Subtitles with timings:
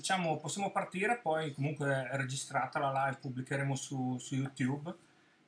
[0.00, 4.92] diciamo possiamo partire, poi comunque è registrata la live, pubblicheremo su, su YouTube.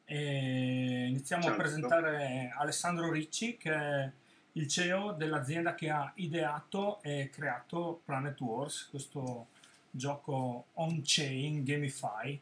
[0.05, 1.59] E iniziamo Certo.
[1.59, 4.13] a presentare Alessandro Ricci, che è
[4.53, 9.49] il CEO dell'azienda che ha ideato e creato Planet Wars, questo
[9.91, 12.39] gioco on-chain gamify.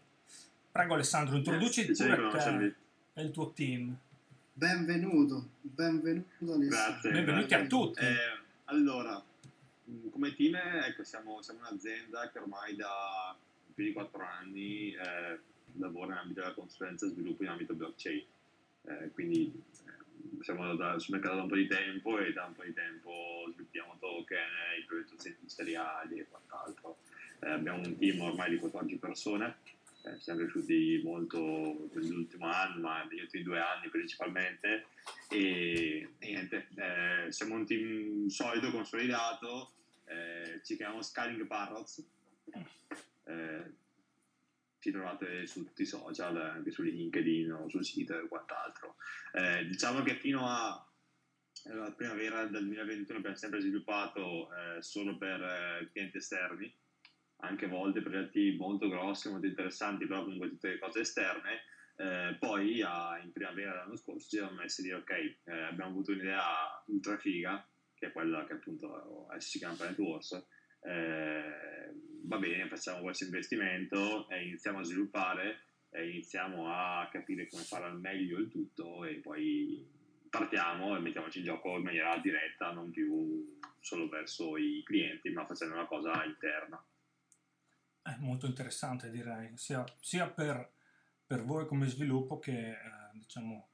[0.72, 2.74] Prego Alessandro, introduci conoscervi.
[3.14, 3.96] te e il tuo team.
[4.52, 6.68] Benvenuto, benvenuto Alessandro.
[6.68, 7.10] Grazie.
[7.12, 7.64] Benvenuti grazie.
[7.64, 8.04] a tutti.
[8.04, 8.14] Eh,
[8.64, 9.22] allora,
[10.10, 13.36] come team, ecco, siamo, siamo un'azienda che ormai da
[13.74, 15.38] più di 4 anni eh,
[15.78, 18.24] lavora in ambito della consulenza e sviluppo in ambito blockchain.
[18.82, 19.52] Eh, quindi
[19.86, 22.72] eh, siamo da- sul mercato da un po' di tempo e da un po' di
[22.72, 24.48] tempo sviluppiamo token,
[24.80, 26.98] implementazioni industriali e quant'altro.
[27.40, 29.56] Eh, abbiamo un team ormai di 14 persone,
[30.02, 34.86] eh, siamo cresciuti molto nell'ultimo anno, ma negli ultimi due anni principalmente.
[35.28, 39.72] E, e niente, eh, siamo un team solido, consolidato,
[40.10, 42.04] eh, ci chiamiamo Scaling Parrots.
[43.24, 43.72] Eh,
[44.80, 48.96] ci trovate su tutti i social, anche su LinkedIn o sul sito e quant'altro.
[49.32, 50.84] Eh, diciamo che fino a
[51.66, 56.74] eh, la primavera del 2021 abbiamo sempre sviluppato eh, solo per eh, clienti esterni,
[57.42, 61.62] anche a volte progetti molto grossi, molto interessanti, però comunque tutte cose esterne.
[61.96, 65.10] Eh, poi a- in primavera dell'anno scorso ci siamo messi a dire ok,
[65.44, 67.62] eh, abbiamo avuto un'idea ultra figa,
[68.00, 70.32] che è quella che appunto si chiama Planet Wars,
[70.80, 77.62] eh, va bene, facciamo questo investimento e iniziamo a sviluppare e iniziamo a capire come
[77.62, 79.86] fare al meglio il tutto e poi
[80.30, 85.44] partiamo e mettiamoci in gioco in maniera diretta, non più solo verso i clienti, ma
[85.44, 86.82] facendo una cosa interna.
[88.00, 90.72] È molto interessante direi, sia, sia per,
[91.26, 92.76] per voi come sviluppo che eh,
[93.12, 93.69] diciamo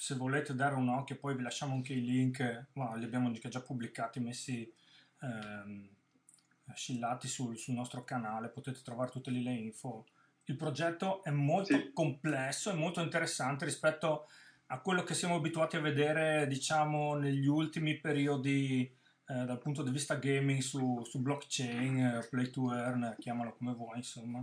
[0.00, 3.50] se volete dare un occhio poi vi lasciamo anche i link, ma li abbiamo già
[3.50, 4.72] già pubblicati, messi
[5.20, 5.88] ehm,
[6.74, 10.06] scillati sul, sul nostro canale, potete trovare tutte lì le info.
[10.44, 11.90] Il progetto è molto Sì.
[11.92, 14.28] complesso e molto interessante rispetto
[14.68, 18.80] a quello che siamo abituati a vedere diciamo negli ultimi periodi
[19.26, 23.74] eh, dal punto di vista gaming su, su blockchain, eh, play to earn, chiamalo come
[23.74, 24.42] vuoi, insomma.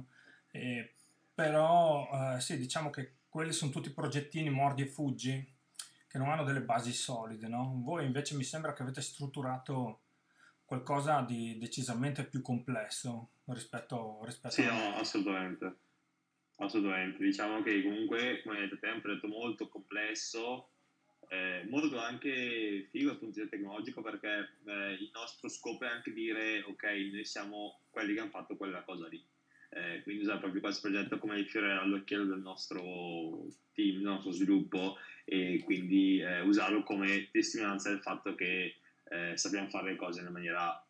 [0.52, 0.94] E,
[1.34, 5.56] però eh, sì, diciamo che quelli sono tutti progettini mordi e fuggi
[6.08, 7.80] che non hanno delle basi solide, no?
[7.84, 10.02] Voi invece mi sembra che avete strutturato
[10.66, 14.72] qualcosa di decisamente più complesso rispetto, rispetto Sì, a...
[14.74, 15.76] no, assolutamente.
[16.56, 17.24] Assolutamente.
[17.24, 20.70] Diciamo che comunque, come hai detto te, è un progetto molto complesso,
[21.30, 25.90] eh, molto anche figo dal punto di vista tecnologico perché eh, il nostro scopo è
[25.90, 29.24] anche dire ok, noi siamo quelli che hanno fatto quella cosa lì.
[29.70, 34.32] Eh, quindi usare proprio questo progetto come il fiore all'occhiello del nostro team, del nostro
[34.32, 38.78] sviluppo e quindi eh, usarlo come testimonianza del fatto che
[39.10, 40.82] eh, sappiamo fare le cose in maniera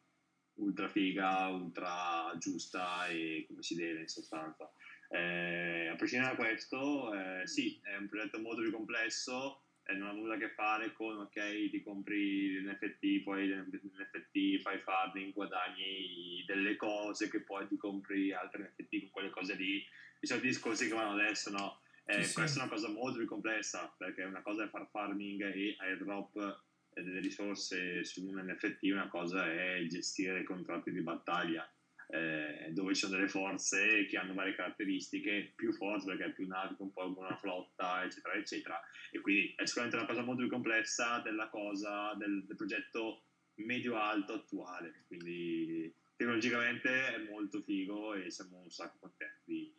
[0.55, 4.71] ultra figa, ultra giusta e come si deve in sostanza.
[5.09, 10.09] Eh, a prescindere da questo, eh, sì, è un progetto molto più complesso, eh, non
[10.09, 16.43] ha nulla a che fare con ok, ti compri l'NFT, poi l'NFT fai farming, guadagni
[16.45, 19.83] delle cose che poi ti compri altre NFT con quelle cose lì,
[20.19, 21.81] i soliti discorsi che vanno adesso, no?
[22.05, 22.33] Eh, Sì, sì.
[22.35, 26.63] Questa è una cosa molto più complessa perché una cosa è far farming e airdrop
[26.93, 31.69] delle risorse su un NFT, una cosa è gestire i contratti di battaglia
[32.09, 36.47] eh, dove ci sono delle forze che hanno varie caratteristiche, più forze perché è più
[36.47, 38.79] navi, compongono una flotta, eccetera, eccetera.
[39.11, 43.23] E quindi è sicuramente una cosa molto più complessa della cosa, del, del progetto
[43.55, 45.03] medio-alto attuale.
[45.07, 49.73] Quindi tecnologicamente è molto figo e siamo un sacco contenti di,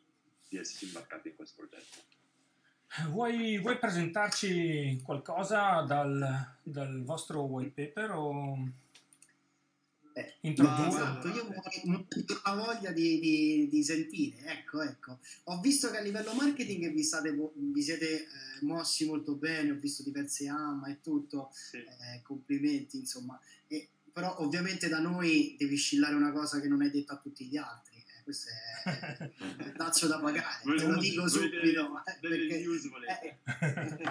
[0.48, 2.16] di esserci imbarcati in questo progetto.
[3.10, 8.56] Vuoi, vuoi presentarci qualcosa dal, dal vostro white paper o
[10.18, 10.34] Eh,
[10.88, 15.18] Esatto, io non ho la voglia di, di- di sentire, ecco, ecco.
[15.44, 18.26] Ho visto che a livello marketing vi, state, vi siete eh,
[18.62, 21.76] mossi molto bene, ho visto diverse AMA e tutto, Sì.
[21.78, 23.38] eh, complimenti, insomma.
[23.68, 27.46] E- però ovviamente da noi devi scillare una cosa che non hai detto a tutti
[27.46, 27.97] gli altri,
[28.28, 28.50] questo
[28.84, 31.56] è un dazio da pagare, te lo dico subito,
[32.04, 33.38] eh, delle perché news volete?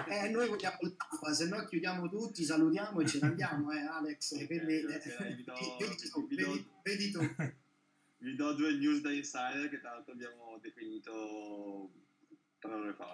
[0.08, 3.78] eh, eh, noi vogliamo l'AMA, se no chiudiamo tutti, salutiamo e ce ne andiamo, eh,
[3.78, 7.34] Alex, Ok, quindi vi do- vedi, tu, vi do- vedi- vedi tu.
[8.20, 11.88] Vi do due news da insider che tra l'altro abbiamo definito
[12.58, 13.12] tre ore fa.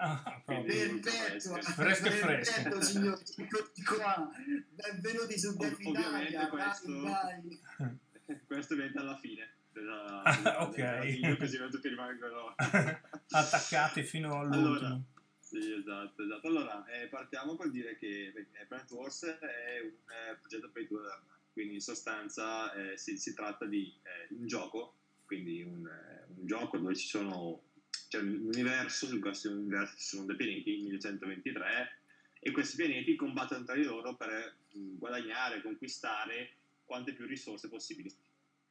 [0.00, 2.10] Ah, Perfetto, fresche.
[2.10, 4.28] perfetto signori, eccoci qua.
[4.74, 7.98] Benvenuti su Ov- Def ovviamente Italia, questo- dai, dai.
[8.46, 9.54] Questo diventa alla fine.
[9.78, 10.74] Della, Ah, ok.
[10.74, 12.54] della così non tutti rimangono
[13.30, 14.66] Attaccati fino all'ultimo.
[14.66, 15.00] Allora,
[15.38, 16.48] sì, esatto, esatto.
[16.48, 21.02] Allora, eh, partiamo col dire che eh, Planet Wars è un eh, progetto pay to
[21.02, 21.22] earn,
[21.52, 24.94] quindi in sostanza eh, si, si, tratta di eh, un gioco,
[25.24, 27.62] quindi un, eh, un, gioco dove ci sono,
[28.08, 32.00] c'è un universo, in questo universo ci sono dei pianeti, 1123,
[32.40, 36.52] e questi pianeti combattono tra di loro per mm, guadagnare, conquistare
[36.84, 38.14] quante più risorse possibili.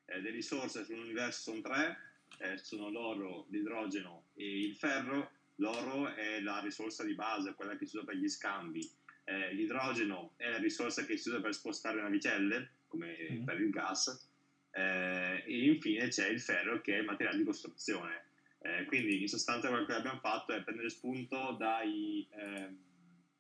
[0.07, 1.97] Eh, le risorse sull'universo sono tre,
[2.39, 5.31] eh, sono l'oro, l'idrogeno e il ferro.
[5.55, 8.89] L'oro è la risorsa di base, quella che si usa per gli scambi.
[9.23, 13.43] Eh, l'idrogeno è la risorsa che si usa per spostare navicelle, come mm.
[13.43, 14.29] per il gas.
[14.71, 18.25] Eh, e infine c'è il ferro che è il materiale di costruzione.
[18.59, 22.77] Eh, quindi in sostanza quello che abbiamo fatto è prendere spunto dai ehm,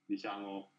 [0.05, 0.71] diciamo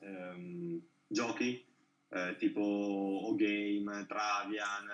[0.00, 1.64] ehm, giochi
[2.10, 4.88] eh, tipo O-Game, Travian,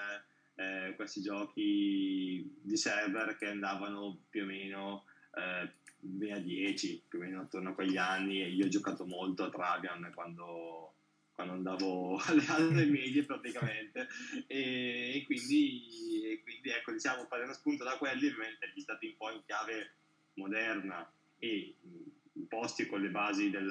[0.55, 5.05] eh, questi giochi di server che andavano più o meno
[5.35, 9.45] eh, a 10, più o meno attorno a quegli anni e io ho giocato molto
[9.45, 10.95] a Travian quando,
[11.33, 14.09] quando andavo alle, alle medie praticamente.
[14.47, 19.31] E, e, quindi, e quindi ecco diciamo prendendo spunto da quelli ovviamente stati un po'
[19.31, 19.95] in chiave
[20.35, 21.77] moderna e
[22.49, 23.69] posti con le basi del,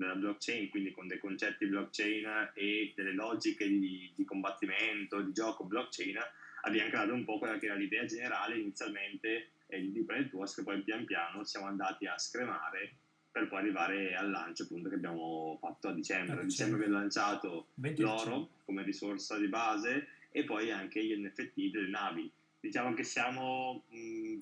[0.00, 5.64] della blockchain, quindi con dei concetti blockchain e delle logiche di, di combattimento, di gioco
[5.64, 6.18] blockchain,
[6.62, 10.62] abbiamo creato un po' quella che era l'idea generale inizialmente eh, di Planet Wars che
[10.62, 12.96] poi pian piano siamo andati a scremare
[13.30, 16.40] per poi arrivare al lancio appunto che abbiamo fatto a dicembre.
[16.40, 18.02] A dicembre abbiamo lanciato 20.
[18.02, 22.30] l'oro come risorsa di base e poi anche gli NFT delle navi.
[22.58, 24.38] Diciamo che siamo mh,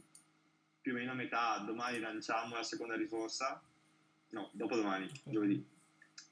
[0.80, 3.62] più o meno a metà, domani lanciamo la seconda risorsa
[4.30, 5.64] no, dopodomani, giovedì.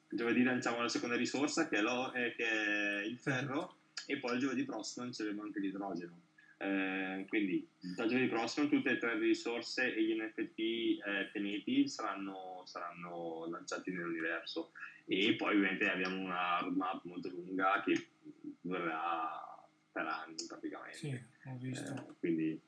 [0.08, 4.34] Giovedì lanciamo la seconda risorsa che è, lo, eh, che è il ferro e poi
[4.34, 6.20] il giovedì prossimo lanceremo anche l'idrogeno.
[6.58, 11.87] Eh, quindi dal giovedì prossimo tutte e tre le risorse e gli NFT eh, tenuti
[11.87, 14.72] saranno, saranno, lanciati nell'universo
[15.04, 18.08] e poi ovviamente abbiamo una roadmap molto lunga che
[18.60, 19.44] durerà
[19.93, 20.96] per anni praticamente.
[20.96, 21.93] Sì, ho visto.
[21.93, 22.60] Eh, quindi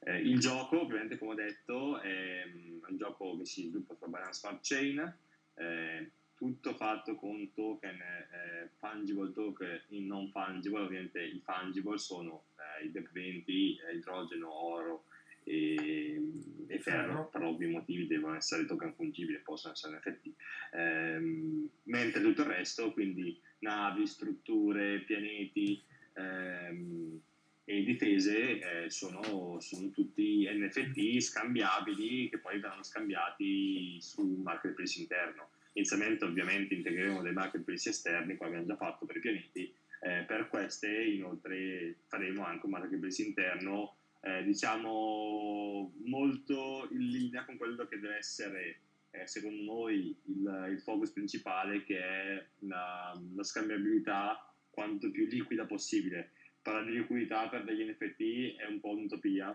[0.00, 2.44] eh, il gioco, ovviamente, come ho detto, è
[2.88, 5.14] un gioco che si sviluppa su Binance Smart Chain,
[5.54, 12.44] eh, tutto fatto con token eh, fungible token in non fungible, ovviamente i fungible sono
[12.80, 15.04] eh, i BEP20, eh, idrogeno, oro
[15.42, 16.22] e,
[16.68, 20.30] e ferro, per ovvi motivi devono essere token fungibili, possono essere NFT,
[20.74, 25.82] ehm, mentre tutto il resto, quindi navi, strutture, pianeti,
[26.14, 27.20] ehm,
[27.68, 35.50] e difese eh, sono, sono, tutti NFT scambiabili che poi verranno scambiati sul marketplace interno.
[35.74, 39.70] Inizialmente ovviamente integreremo dei marketplace esterni, come abbiamo già fatto per i pianeti,
[40.00, 47.58] eh, per queste inoltre faremo anche un marketplace interno eh, diciamo molto in linea con
[47.58, 48.78] quello che deve essere
[49.10, 55.66] eh, secondo noi il, il, focus principale che è la, la scambiabilità quanto più liquida
[55.66, 56.30] possibile
[56.62, 59.50] parlare di liquidità per degli NFT è un po' un'utopia,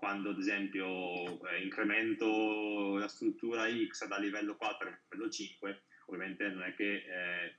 [0.00, 6.48] quando ad esempio eh, incremento la struttura X da livello 4 a livello 5, ovviamente
[6.48, 7.58] non è che eh,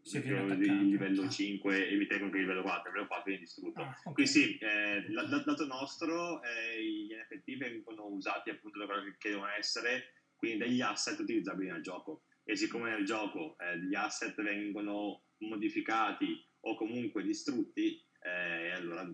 [0.00, 3.40] sì, il livello 5 e mi tengo che il livello 4, il livello 4 viene
[3.40, 3.82] distrutto.
[3.82, 4.12] Ah, okay.
[4.14, 9.28] Quindi sì, eh, dal lato nostro eh, gli NFT vengono usati appunto da quello che
[9.28, 12.22] devono essere, quindi degli asset utilizzabili nel gioco.
[12.44, 19.06] E siccome nel gioco eh, gli asset vengono modificati o comunque distrutti, eh, allora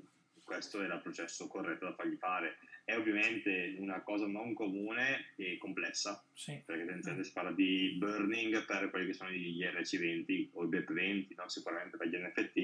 [0.49, 2.57] questo era il processo corretto da fargli fare.
[2.83, 6.63] È ovviamente una cosa non comune e complessa, sì.
[6.65, 11.35] perché tendenzialmente si parla di burning per quelli che sono gli RC20 o i BEP20,
[11.37, 11.49] no?
[11.51, 12.57] sicuramente per gli NFT,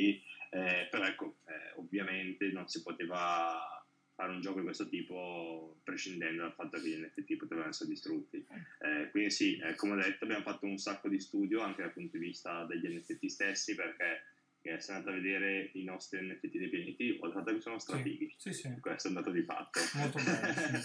[0.51, 6.43] eh, però ecco, eh, ovviamente non si poteva fare un gioco di questo tipo prescindendo
[6.43, 8.47] dal fatto che gli NFT potevano essere distrutti.
[8.81, 11.93] Eh, quindi sì, eh, come ho detto abbiamo fatto un sacco di studio anche dal
[11.93, 14.23] punto di vista degli NFT stessi perché
[14.65, 18.35] che se andate a vedere i nostri NFT dei pianeti, notato che sono strafighi.
[18.39, 18.81] Sì, sì, sì.
[18.81, 19.79] Questo è un dato di fatto.
[19.93, 20.79] Molto bello.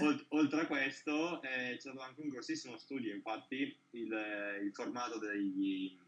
[0.16, 5.18] eh, oltre a questo, eh, c'è stato anche un grossissimo studio, infatti il, il formato
[5.18, 5.98] degli,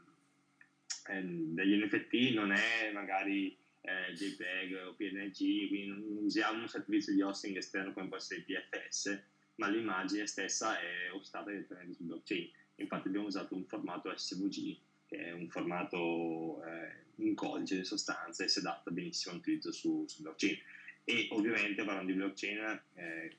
[1.08, 7.12] eh, degli, NFT non è magari eh, JPEG o PNG, quindi non usiamo un servizio
[7.12, 9.22] di hosting esterno come può essere il PFS,
[9.56, 12.50] ma l'immagine stessa è ostata direttamente su blockchain.
[12.76, 18.44] Infatti abbiamo usato un formato SVG che è un formato eh, in codice in sostanza
[18.44, 20.56] e si adatta benissimo all'utilizzo su, su blockchain.
[21.04, 23.36] E ovviamente parlando di blockchain, eh,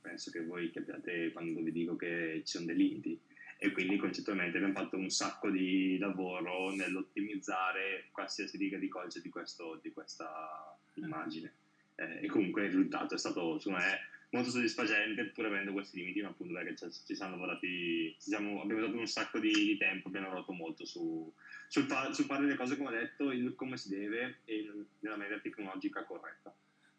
[0.00, 3.18] penso che voi capiate quando vi dico che ci sono dei limiti
[3.56, 9.28] e quindi concettualmente abbiamo fatto un sacco di lavoro nell'ottimizzare qualsiasi riga di codice di,
[9.28, 11.52] questo, di questa immagine.
[11.94, 14.00] Eh, e comunque il risultato è stato, secondo me,
[14.32, 18.80] molto soddisfacente pur avendo questi limiti, ma appunto perché ci siamo lavorati, ci siamo, abbiamo
[18.80, 21.32] dato un sacco di, di, tempo, abbiamo lavorato molto su,
[21.68, 25.16] sul, fa, sul, fare le cose come ho detto, il come si deve e nella
[25.16, 26.54] maniera tecnologica corretta.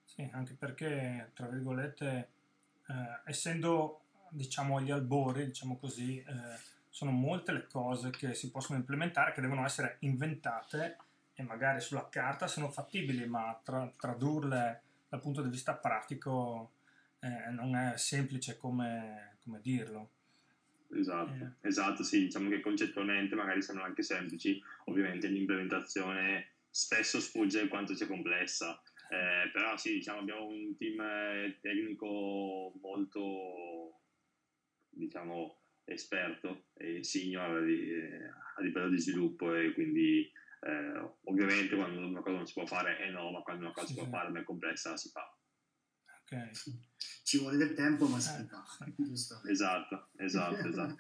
[0.06, 2.30] Sì, anche perché, tra virgolette,
[2.88, 8.78] eh, essendo diciamo agli albori, diciamo così, eh, sono molte le cose che si possono
[8.78, 10.98] implementare, che devono essere inventate
[11.34, 16.74] e magari sulla carta sono fattibili, ma tra, tradurle dal punto di vista pratico
[17.24, 20.12] eh, non è semplice come, come dirlo.
[20.96, 21.68] Esatto, eh.
[21.68, 28.08] esatto, sì, diciamo che concettualmente magari sembrano anche semplici, ovviamente l'implementazione spesso sfugge quanto sia
[28.08, 34.02] complessa, eh, però sì, diciamo abbiamo un team eh, tecnico molto,
[34.90, 37.64] diciamo, esperto e senior
[38.56, 42.98] a livello di sviluppo e quindi eh, ovviamente quando una cosa non si può fare
[42.98, 45.33] è no, ma quando una cosa sì, si può fare ma è complessa si fa.
[46.24, 46.92] Ok
[47.24, 48.64] ci vuole del tempo, ma si eh, fa.
[49.50, 50.96] Esatto, esatto, esatto.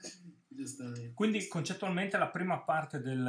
[1.13, 3.23] quindi concettualmente la prima, parte del,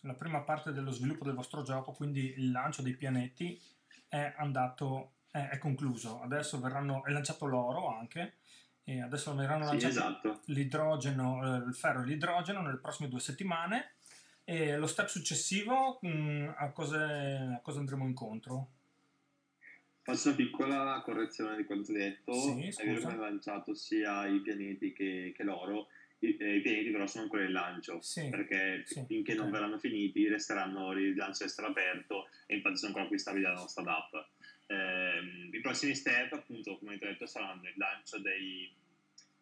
[0.00, 3.60] la prima parte dello sviluppo del vostro gioco, quindi il lancio dei pianeti,
[4.08, 6.20] è andato, è, è concluso.
[6.20, 8.34] Adesso verranno, è lanciato l'oro anche,
[8.84, 10.40] e adesso verranno sì, lanciati esatto.
[10.46, 13.92] l'idrogeno, eh, il ferro e l'idrogeno nelle prossime due settimane.
[14.44, 18.70] E lo step successivo, mh, mm, a, cosa, a cosa andremo incontro?
[20.06, 22.32] Faccio una piccola correzione di quanto detto.
[22.32, 25.88] Sì, è vero che hanno lanciato sia i pianeti che, che l'oro.
[26.20, 29.42] I, eh, I, pianeti però sono ancora in lancio sì, perché sì, finché okay.
[29.42, 33.82] non verranno finiti resteranno il lancio resterà aperto e infatti sono ancora acquistabili dalla nostra
[33.82, 34.14] app.
[34.68, 38.72] Eh, I prossimi step, appunto, come detto, saranno il lancio dei,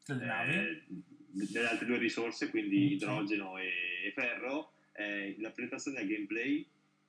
[0.08, 0.82] eh,
[1.28, 3.70] delle altre due risorse, quindi mm, idrogeno e,
[4.06, 6.66] e ferro, eh, la presentazione del gameplay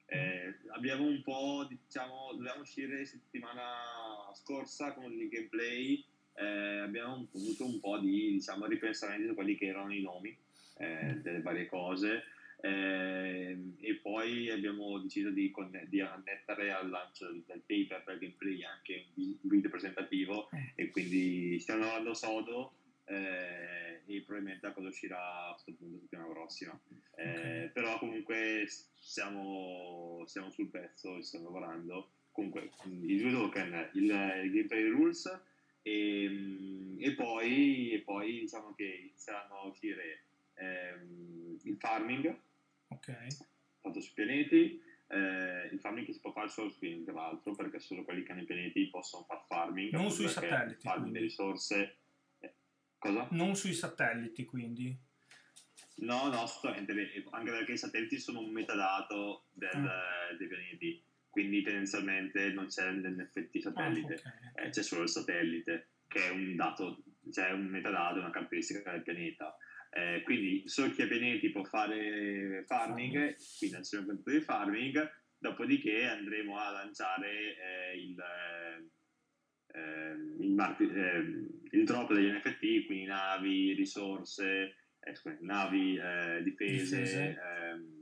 [0.07, 7.65] eh, abbiamo un po', diciamo, dovevamo uscire settimana scorsa con il gameplay, eh, abbiamo avuto
[7.65, 10.35] un po' di diciamo, ripensamenti su quelli che erano i nomi
[10.77, 12.23] eh, delle varie cose.
[12.61, 18.63] Eh, e poi abbiamo deciso di, conne- di annettere al lancio del, paper per gameplay
[18.63, 20.49] anche un video presentativo.
[20.55, 20.59] Mm.
[20.75, 22.73] e quindi stiamo lavorando sodo
[23.05, 26.79] eh, e probabilmente la cosa uscirà a questo punto settimana prossima.
[27.15, 27.69] Eh, okay.
[27.69, 32.09] Però comunque siamo, siamo, sul pezzo, stiamo lavorando.
[32.31, 35.39] Comunque i due token, il, il gameplay rules
[35.81, 40.23] e, e, poi, e, poi, diciamo che inizieranno a uscire
[40.55, 42.35] ehm, il farming
[42.89, 43.27] okay.
[43.79, 44.81] fatto sui pianeti.
[45.07, 48.23] Eh, il farming che si può fare solo su pianeti, tra l'altro, perché solo quelli
[48.23, 49.93] che hanno i pianeti possono fare farming.
[49.93, 50.81] Non sui satelliti.
[50.81, 51.19] Farming quindi.
[51.19, 51.95] risorse
[53.05, 53.27] Cosa?
[53.31, 54.97] Non sui satelliti, quindi.
[55.97, 60.37] No, no, assolutamente, anche perché i satelliti sono un metadato del, mm.
[60.37, 64.65] dei pianeti, quindi tendenzialmente non c'è l'NFT satellite, ah, okay.
[64.65, 69.03] eh, c'è solo il satellite, che è un dato, cioè un metadato, una caratteristica del
[69.03, 69.55] pianeta.
[69.91, 76.05] Eh, quindi solo chi ha pianeti può fare farming, quindi c'è un di farming, dopodiché
[76.07, 78.21] andremo a lanciare eh, il
[80.39, 81.17] il, market, eh,
[81.71, 87.37] il, drop degli NFT, quindi navi, risorse, eh, scusate, navi, eh, difese, Difese.
[87.39, 87.99] ehm,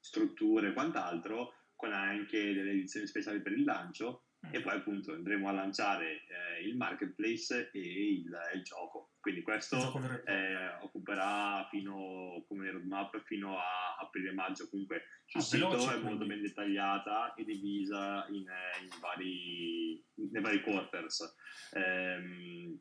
[0.00, 4.27] strutture e quant'altro, con anche delle edizioni speciali per il lancio.
[4.50, 9.12] E poi appunto andremo a lanciare eh, il marketplace e il, il gioco.
[9.20, 9.76] Quindi questo
[10.24, 14.68] eh, occuperà fino come roadmap fino a aprile-maggio.
[14.70, 16.26] Comunque sul Ah, sito veloce, è molto quindi.
[16.34, 21.36] ben dettagliata e divisa in, eh, in vari, nei vari quarters.
[21.74, 22.80] Ehm,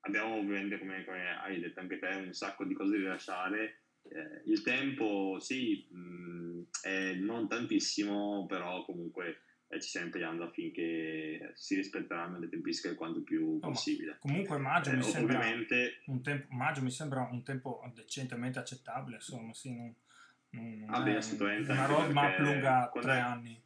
[0.00, 3.82] abbiamo ovviamente, come, come hai detto anche te, un sacco di cose da rilasciare.
[4.02, 9.36] Eh, il tempo, sì, mh, è non tantissimo, però comunque eh,
[9.78, 14.16] ci stiamo impegnando affinché si rispetteranno le tempistiche quanto più ma possibile.
[14.18, 19.16] Comunque maggio Eh, mi sembra ovviamente un tempo, maggio mi sembra un tempo decentemente accettabile,
[19.16, 19.94] insomma, sì, non,
[20.50, 23.62] non Ah, beh, assolutamente, una roadmap lunga tre è- anni.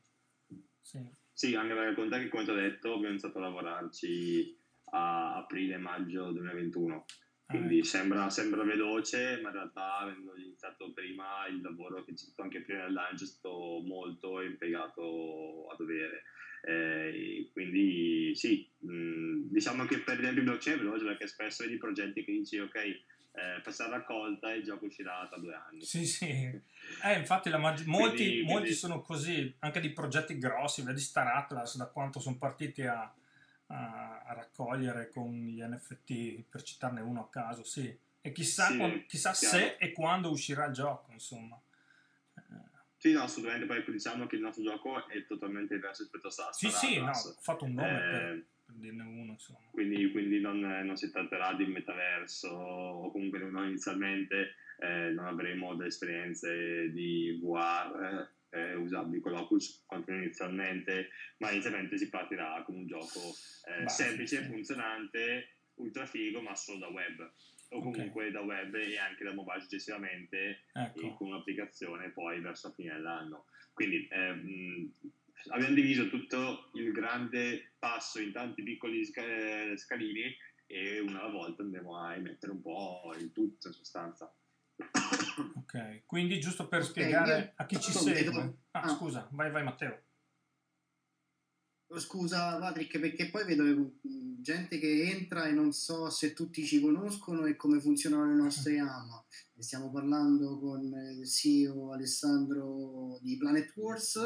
[0.82, 1.22] Sì.
[1.32, 4.56] Sì, anche perché conta che come ti ho detto abbiamo iniziato a lavorarci
[4.90, 7.04] a aprile-maggio 2021,
[7.46, 12.24] quindi Eh, sembra, sembra veloce, ma in realtà avendo iniziato prima il lavoro che c'è
[12.24, 16.22] stato anche prima del lancio è stato molto impiegato a dovere.
[16.66, 21.76] Eh, quindi sì, mh, diciamo che per esempio il blockchain è veloce perché spesso vedi
[21.76, 25.82] progetti che dici ok, eh, facciamo raccolta e il gioco uscirà tra due anni.
[25.82, 26.26] Sì, sì.
[26.26, 31.00] Eh, infatti la maggi- Quindi- molti, quindi- molti sono così, anche di progetti grossi, vedi
[31.00, 33.12] Star Atlas, da quanto sono partiti a,
[33.66, 37.96] a- a raccogliere con gli NFT, per citarne uno a caso, sì.
[38.20, 41.60] E chissà, Sì, quan- chissà se e quando uscirà il gioco, insomma.
[42.96, 46.54] Sì, no, assolutamente, poi diciamo che il nostro gioco è totalmente diverso rispetto a Star
[46.54, 49.58] sì, sì, no, ho fatto un nome per, Eh, per dirne uno, insomma.
[49.72, 55.74] quindi, quindi non, non si tratterà di metaverso o comunque noi inizialmente eh, non avremo
[55.74, 62.76] delle esperienze di VR eh, usabili con l'Oculus quanto inizialmente, ma inizialmente si partirà con
[62.76, 63.20] un gioco
[63.68, 64.48] eh, semplice, sì.
[64.48, 67.32] funzionante, ultra figo, ma solo da web
[67.70, 67.82] o Ok.
[67.82, 72.92] comunque da web e anche da mobile successivamente Ecco, con un'applicazione poi verso la fine
[72.92, 73.46] dell'anno.
[73.72, 74.92] Quindi ehm,
[75.48, 80.36] abbiamo diviso tutto il grande passo in tanti piccoli sca- scalini
[80.66, 84.32] e una alla volta andremo a emettere un po' il tutto in sostanza.
[85.56, 86.02] Ok.
[86.06, 88.58] Quindi giusto per spiegare a chi ci segue.
[88.72, 88.88] Ah, ah.
[88.88, 90.02] scusa, vai, vai Matteo.
[91.98, 96.80] Scusa Patrick, perché poi vedo mm, gente che entra e non so se tutti ci
[96.80, 99.24] conoscono e come funzionano le nostre AMA.
[99.56, 104.18] Ne Stiamo parlando con eh, il CEO Alessandro di Planet Wars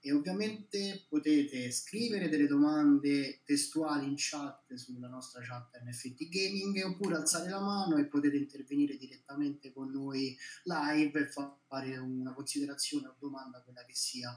[0.00, 7.16] e ovviamente potete scrivere delle domande testuali in chat sulla nostra chat NFT Gaming oppure
[7.16, 13.16] alzare la mano e potete intervenire direttamente con noi live e fare una considerazione o
[13.18, 14.30] domanda, quella che sia,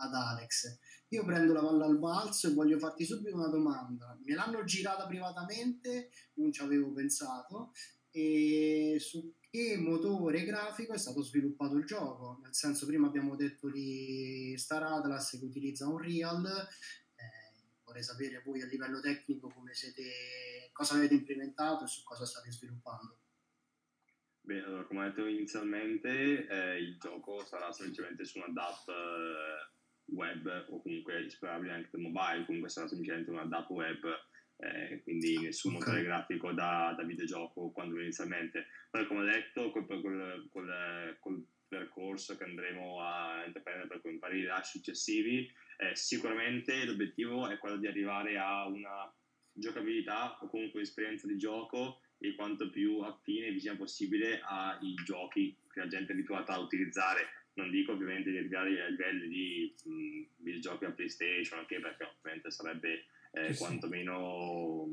[0.00, 0.78] ad Alex.
[1.08, 4.18] Io prendo la palla al balzo e voglio farti subito una domanda.
[4.24, 7.72] Me l'hanno girata privatamente, non ci avevo pensato,
[8.10, 12.38] e su che motore grafico è stato sviluppato il gioco?
[12.42, 18.62] Nel senso, prima abbiamo detto di Star Atlas che utilizza Unreal, eh, vorrei sapere voi
[18.62, 23.18] a livello tecnico come siete, cosa avete implementato e su cosa state sviluppando.
[24.42, 29.78] Bene, allora, come ho detto inizialmente, eh, il gioco sarà semplicemente su una DApp eh,
[30.12, 34.04] web o comunque disponibile anche per mobile, comunque sarà semplicemente una DApp web,
[34.58, 35.78] eh, quindi nessun Ok.
[35.80, 38.66] motore grafico da, da videogioco quando inizialmente.
[38.90, 44.18] Poi come ho detto, col, col- col- col percorso che andremo a intraprendere per i
[44.18, 49.12] vari rilasci successivi, eh, sicuramente l'obiettivo è quello di arrivare a una
[49.52, 55.56] giocabilità o comunque esperienza di gioco e quanto più affine e vicina possibile ai giochi
[55.72, 57.39] che la gente è abituata a utilizzare.
[57.54, 62.50] Non dico ovviamente di arrivare ai livelli di mh, videogiochi a PlayStation, anche perché ovviamente
[62.50, 64.88] sarebbe eh, Sì, quantomeno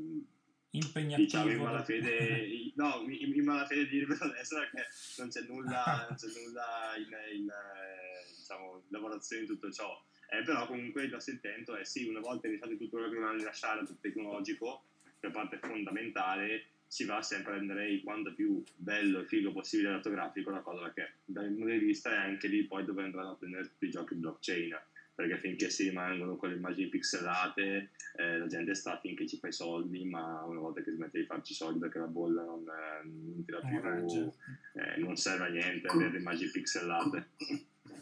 [0.70, 1.22] Impegnativo.
[1.22, 6.26] diciamo in malafede, no, in, in malafede dirvelo adesso perché non c'è nulla, non c'è
[6.26, 10.04] nulla in, in, eh, diciamo, lavorazione in tutto ciò.
[10.30, 13.36] Eh, però comunque il nostro intento è sì, una volta iniziato tutto quello che dobbiamo
[13.38, 14.84] rilasciare sul tecnologico,
[15.18, 19.52] che è parte fondamentale, si va sempre a rendere il quanto più bello e figo
[19.52, 22.64] possibile il lato grafico la cosa perché dal mio punto di vista è anche lì
[22.64, 24.76] poi dove andranno a prendere tutti i giochi blockchain.
[25.18, 29.48] Perché finché si rimangono con le immagini pixelate eh, la gente sta finché ci fa
[29.48, 33.04] i soldi ma una volta che smette di farci soldi perché la bolla non, eh,
[33.04, 34.30] non tira più
[34.74, 37.30] eh, non serve a niente avere le immagini pixelate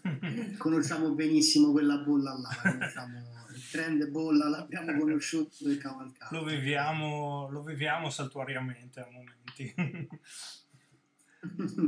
[0.59, 6.35] Conosciamo benissimo quella bolla là, conosciamo- il trend bolla l'abbiamo conosciuto e cavalcato.
[6.35, 9.75] lo viviamo, lo viviamo saltuariamente a momenti.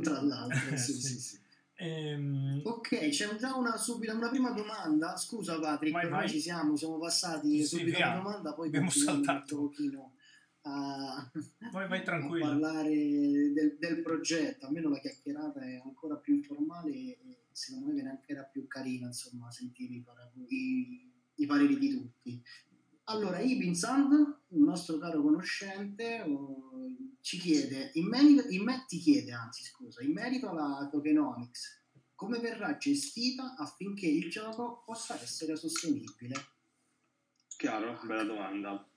[0.03, 1.01] Tra l'altro, sì, Sì.
[1.03, 1.39] sì, sì.
[1.81, 5.17] Ehm, Ok, c'è già una, subito, una prima domanda.
[5.17, 9.61] Scusa Patrick, ormai ci siamo, siamo passati Sì, subito alla domanda, poi Abbiamo saltato.
[9.61, 10.13] un pochino
[10.63, 11.31] a,
[11.73, 12.91] Vai, vai a parlare
[13.53, 18.43] del, del progetto, almeno la chiacchierata è ancora più informale e secondo me viene ancora
[18.45, 20.05] più carina, insomma, sentire i,
[20.49, 22.43] i, i pareri di tutti.
[23.05, 24.13] Allora, Ibn Sand,
[24.49, 26.25] un nostro caro conoscente,
[27.21, 32.39] ci chiede, in merito, in me, ti chiede, anzi scusa, in merito alla tokenomics, come
[32.39, 36.35] verrà gestita affinché il gioco possa essere sostenibile?
[37.57, 38.88] Chiaro, bella domanda.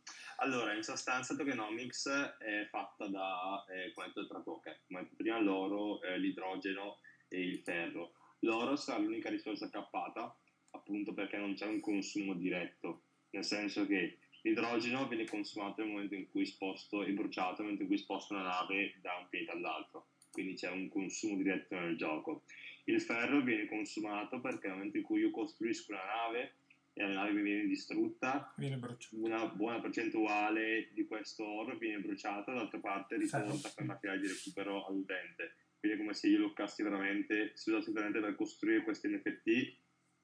[0.41, 2.07] Allora, in sostanza tokenomics
[2.39, 7.59] è fatta da, eh, detto, tre token, come detto prima l'oro, eh, l'idrogeno e il
[7.59, 8.13] ferro.
[8.39, 10.35] L'oro sarà l'unica risorsa cappata,
[10.71, 16.15] appunto perché non c'è un consumo diretto nel senso che l'idrogeno viene consumato nel momento
[16.15, 19.51] in cui sposto e bruciato nel momento in cui sposto una nave da un pianeta
[19.51, 22.43] all'altro, quindi c'è un consumo diretto nel gioco.
[22.85, 26.55] Il ferro viene consumato perché nel momento in cui io costruisco una nave
[26.93, 28.79] e la nave viene distrutta, viene
[29.11, 34.85] una buona percentuale di questo oro viene bruciata, d'altra parte ritorna per materiale di recupero
[34.85, 35.55] all'utente.
[35.79, 39.47] Quindi è come se io lo cassi veramente, si usasse veramente per costruire questi NFT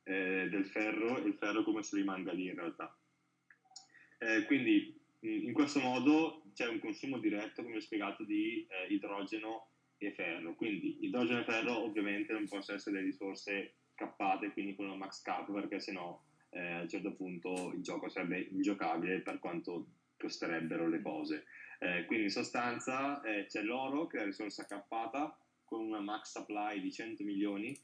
[0.03, 2.95] eh, del ferro e il ferro come se rimanga lì in realtà.
[4.19, 9.71] Eh, quindi in questo modo c'è un consumo diretto, come ho spiegato, di eh, idrogeno
[9.97, 10.55] e ferro.
[10.55, 15.21] Quindi idrogeno e ferro ovviamente non possono essere delle risorse cappate, quindi con una max
[15.21, 16.23] cap, perché sennò
[16.57, 19.85] eh, a un certo punto il gioco sarebbe ingiocabile per quanto
[20.17, 21.45] costerebbero le cose.
[21.79, 26.31] Eh, quindi in sostanza eh, c'è l'oro che è la risorsa cappata con una max
[26.31, 27.79] supply di 100 milioni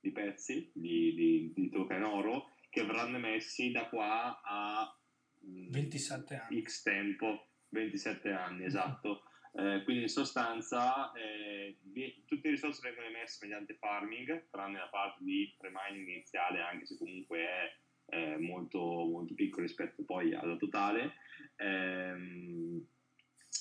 [0.00, 4.98] di pezzi di, di, di token oro che verranno emessi da qua a
[5.40, 6.62] 27 mm, anni.
[6.62, 9.24] X tempo, 27 anni, esatto.
[9.56, 11.76] Eh, quindi in sostanza eh,
[12.26, 16.96] tutte le risorse vengono emesse mediante farming, tranne la parte di pre-mining iniziale, anche se
[16.96, 21.14] comunque è eh, molto, molto piccolo rispetto poi alla totale.
[21.56, 22.86] Ehm,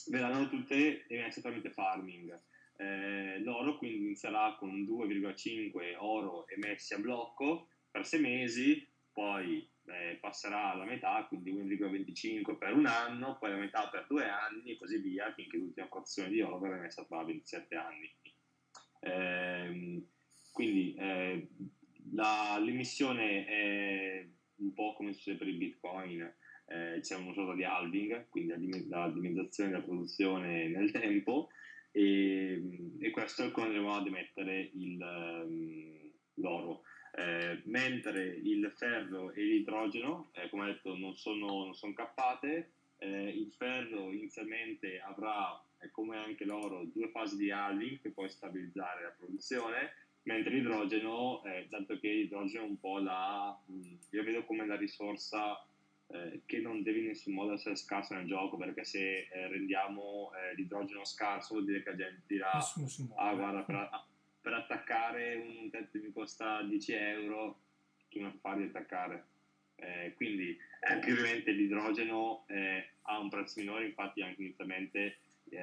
[0.08, 2.42] verranno tutte emesse tramite farming.
[2.76, 10.18] Eh, l'oro quindi inizierà con 2,5 oro emessi a blocco per 6 mesi, poi eh,
[10.20, 14.78] passerà alla metà, quindi 1,25 per un anno, poi la metà per due anni e
[14.78, 18.12] così via, finché l'ultima frazione di oro verrà emessa tra 27 anni.
[19.02, 20.04] Eh,
[20.52, 20.96] quindi
[22.14, 26.22] la, l'emissione è un po' come succede per il bitcoin,
[26.66, 31.50] eh, c'è una sorta di halving, quindi la, dimezzazione della produzione nel tempo,
[31.92, 32.62] e,
[33.00, 36.84] e questo andremo ad emettere il, um, l'oro.
[37.16, 43.28] Eh, mentre il ferro e l'idrogeno, eh, come detto, non sono, non sono cappate, eh,
[43.28, 49.14] il ferro inizialmente avrà, come anche l'oro, due fasi di halving per poi stabilizzare la
[49.16, 49.92] produzione,
[50.24, 54.76] mentre l'idrogeno, eh, dato che l'idrogeno è un po' la, mm, io vedo come la
[54.76, 55.66] risorsa
[56.08, 60.32] eh, che non deve in nessun modo essere scarso nel gioco perché se eh, rendiamo
[60.36, 63.90] eh, l'idrogeno scarso vuol dire che la gente dirà ah guarda per,
[64.42, 67.60] per, attaccare un tetto mi costa 10 euro
[68.10, 69.26] chi mi fa di attaccare.
[69.76, 75.18] Eh, quindi anche ovviamente l'idrogeno eh, ha un prezzo minore infatti anche inizialmente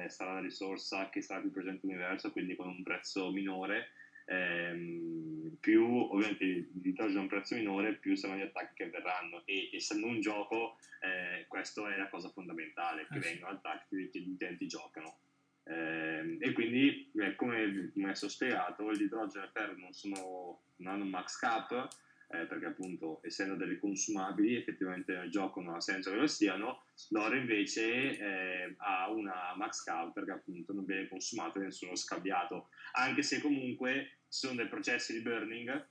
[0.07, 3.89] sarà la risorsa che sarà più presente nell'universo quindi con un prezzo minore
[4.31, 9.43] ehm, più ovviamente l'idrogeno a un prezzo minore, più saranno gli attacchi che verranno.
[9.45, 14.19] E essendo un gioco eh, questa è la cosa fondamentale, che eh, vengono attacchi che
[14.19, 15.17] gli utenti giocano.
[15.63, 20.93] Eh, e quindi eh, come, come è spiegato l'idrogeno e il ferro non, sono, non
[20.93, 21.87] hanno un max cap
[22.31, 26.83] eh, perché appunto essendo delle consumabili effettivamente nel gioco non ha senso che lo siano,
[27.09, 32.69] l'oro invece eh, ha una max cap perché appunto non viene consumato e nessuno scambiato,
[32.93, 35.89] anche se comunque sono dei processi di burning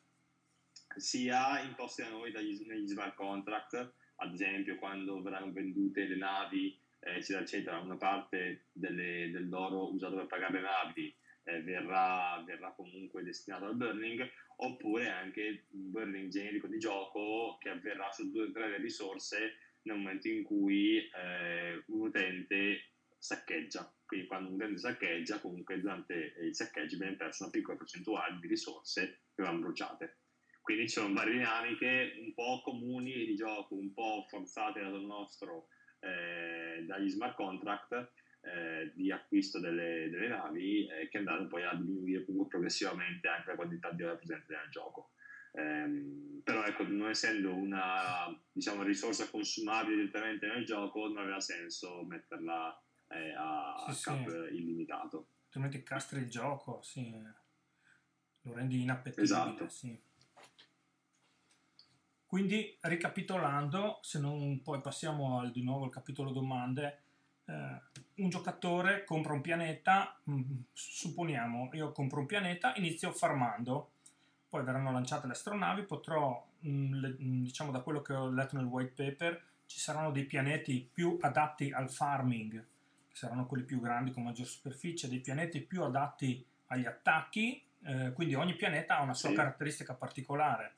[0.97, 6.81] sia imposti da noi dagli, negli smart contract, ad esempio quando verranno vendute le navi
[7.01, 13.23] eccetera eccetera, una parte delle, dell'oro usato per pagare le navi eh, verrà, verrà, comunque
[13.23, 14.27] destinato al burning,
[14.57, 19.97] oppure anche un burning generico di gioco che avverrà su due o tre risorse nel
[19.97, 23.91] momento in cui eh, un utente saccheggia.
[24.11, 28.49] Quindi quando un utente saccheggia, comunque durante il saccheggio viene perso una piccola percentuale di
[28.49, 30.23] risorse che vanno bruciate.
[30.61, 35.69] Quindi ci sono varie dinamiche un po' comuni di gioco, un po' forzate dal nostro,
[36.01, 37.93] eh, dagli smart contract,
[38.41, 43.55] eh, di acquisto delle, delle navi eh, che andranno poi a diminuire progressivamente anche la
[43.55, 45.13] quantità di ore presente nel gioco.
[45.53, 52.05] Eh, però ecco, non essendo una diciamo, risorsa consumabile direttamente nel gioco, non aveva senso
[52.09, 52.77] metterla
[53.11, 54.57] eh, a, sì, a cap sì.
[54.57, 55.27] illimitato.
[55.45, 57.13] Altrimenti castri il gioco, sì.
[58.43, 59.23] lo rendi inappetibile.
[59.23, 59.69] Esatto.
[59.69, 60.01] Sì.
[62.25, 67.01] Quindi, ricapitolando, se non poi passiamo al, di nuovo al capitolo domande,
[67.47, 67.81] eh,
[68.17, 70.43] un giocatore compra un pianeta, mh,
[70.73, 73.91] supponiamo io compro un pianeta, inizio farmando,
[74.49, 78.67] poi verranno lanciate le astronavi, potrò, mh, le, diciamo da quello che ho letto nel
[78.67, 82.65] white paper, ci saranno dei pianeti più adatti al farming,
[83.13, 88.35] saranno quelli più grandi con maggior superficie, dei pianeti più adatti agli attacchi, eh, quindi
[88.35, 89.35] ogni pianeta ha una sua sì.
[89.35, 90.75] caratteristica particolare.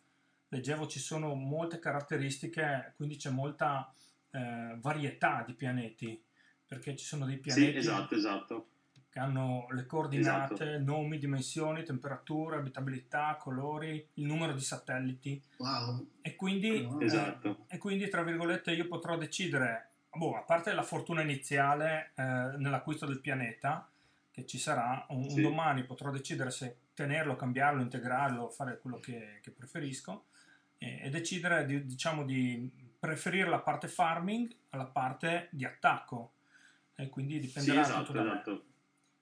[0.49, 3.93] Leggevo ci sono molte caratteristiche, quindi c'è molta
[4.31, 6.23] eh, varietà di pianeti,
[6.67, 8.69] perché ci sono dei pianeti sì, esatto, esatto.
[9.09, 10.85] che hanno le coordinate, esatto.
[10.85, 15.43] nomi, dimensioni, temperature, abitabilità, colori, il numero di satelliti.
[15.59, 16.07] Wow.
[16.23, 17.01] E quindi, wow.
[17.01, 17.65] esatto.
[17.69, 22.23] eh, e quindi, tra virgolette, io potrò decidere, boh, a parte la fortuna iniziale eh,
[22.23, 23.89] nell'acquisto del pianeta,
[24.31, 25.37] che ci sarà, un, sì.
[25.37, 30.27] un, domani potrò decidere se tenerlo, cambiarlo, integrarlo, fare quello che, che preferisco
[30.79, 36.33] e, decidere di, diciamo, di preferire la parte farming alla parte di attacco
[36.95, 38.65] e quindi dipenderà sì, esatto, tutto da esatto.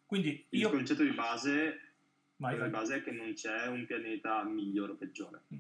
[0.07, 0.68] Quindi io...
[0.68, 1.81] Il concetto di base,
[2.37, 2.68] vai, vai.
[2.68, 5.42] base è che non c'è un pianeta migliore o peggiore.
[5.55, 5.59] Mm.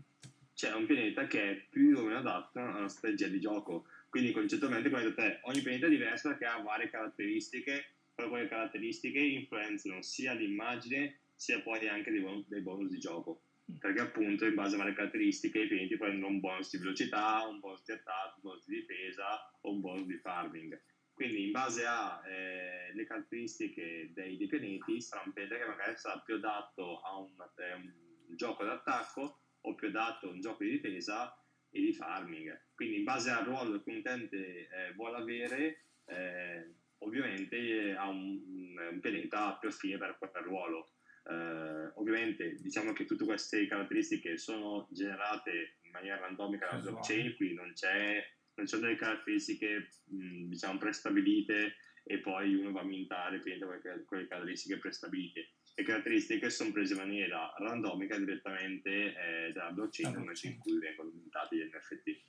[0.54, 3.86] C'è un pianeta che è più o meno adatto a una strategia di gioco.
[4.10, 8.28] Quindi concettualmente, come hai detto te, ogni pianeta è diverso perché ha varie caratteristiche, poi
[8.28, 13.44] quelle caratteristiche influenzano sia l'immagine sia poi anche dei bonus, dei bonus di gioco
[13.78, 17.84] perché appunto in base alle caratteristiche i pianeti prendono un bonus di velocità, un bonus
[17.84, 20.82] di attacco, un bonus di difesa o un bonus di farming.
[21.12, 26.18] Quindi in base alle eh, caratteristiche dei, dei, pianeti sarà un pianeta che magari sarà
[26.20, 30.70] più adatto a un, eh, un gioco d'attacco o più adatto a un gioco di
[30.70, 31.34] difesa
[31.70, 32.66] e di farming.
[32.74, 38.40] Quindi in base al ruolo che un utente eh, vuole avere, eh, ovviamente ha un,
[38.76, 40.92] un, pianeta più affine per quel ruolo.
[41.24, 47.54] Eh, ovviamente diciamo che tutte queste caratteristiche sono generate in maniera randomica dalla blockchain, quindi
[47.54, 52.84] non, c'è, non ci sono delle caratteristiche mh, diciamo prestabilite e poi uno va a
[52.84, 55.50] mintare quelle, quelle caratteristiche prestabilite.
[55.80, 60.78] Le caratteristiche sono prese in maniera randomica direttamente eh, dalla blockchain nel momento in cui
[60.78, 62.24] vengono mintati gli NFT.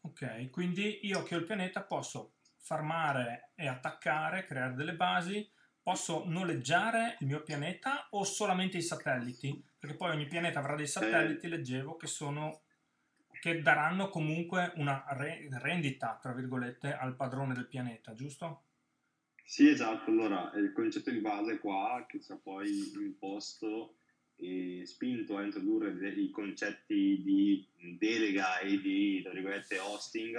[0.00, 5.48] Ok, quindi io che ho il pianeta posso farmare e attaccare, creare delle basi,
[5.80, 9.64] posso noleggiare il mio pianeta o solamente i satelliti?
[9.78, 12.64] Perché poi ogni pianeta avrà dei satelliti, leggevo, che sono
[13.40, 18.63] che daranno comunque una re- rendita, tra virgolette, al padrone del pianeta, giusto?
[19.44, 20.10] Sì, esatto.
[20.10, 23.98] Allora, il concetto di base qua, che ci ha poi imposto
[24.36, 27.64] e spinto a introdurre i concetti di
[27.98, 30.36] delega e di, tra virgolette, hosting,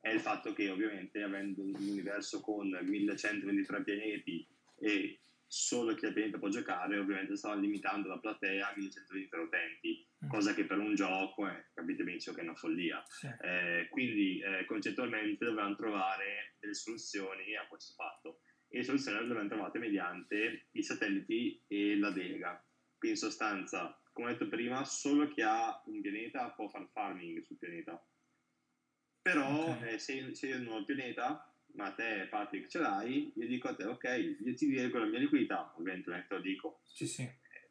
[0.00, 4.46] è il fatto che ovviamente avendo un universo con 1123 pianeti
[4.80, 5.20] e
[5.52, 10.28] solo chi ha pianeta può giocare, ovviamente stanno limitando la platea a 1123 utenti, mm.
[10.30, 13.04] cosa che per un gioco è, capite benissimo che è una follia.
[13.06, 13.26] Sì.
[13.26, 19.26] Eh, quindi eh, concettualmente dovevano trovare delle soluzioni a questo fatto e le soluzioni le
[19.26, 22.52] dovevano trovate mediante i satelliti e la delega.
[22.96, 27.42] Quindi in sostanza, come ho detto prima, solo chi ha un pianeta può fare farming
[27.42, 28.02] sul pianeta.
[29.20, 29.94] Però okay.
[29.94, 33.68] eh, se, se io non ho il pianeta, ma te Patrick ce l'hai, io dico
[33.68, 36.82] a te ok, io ti dico la mia liquidità, ovviamente non te lo dico.
[36.84, 37.28] Sì, sì.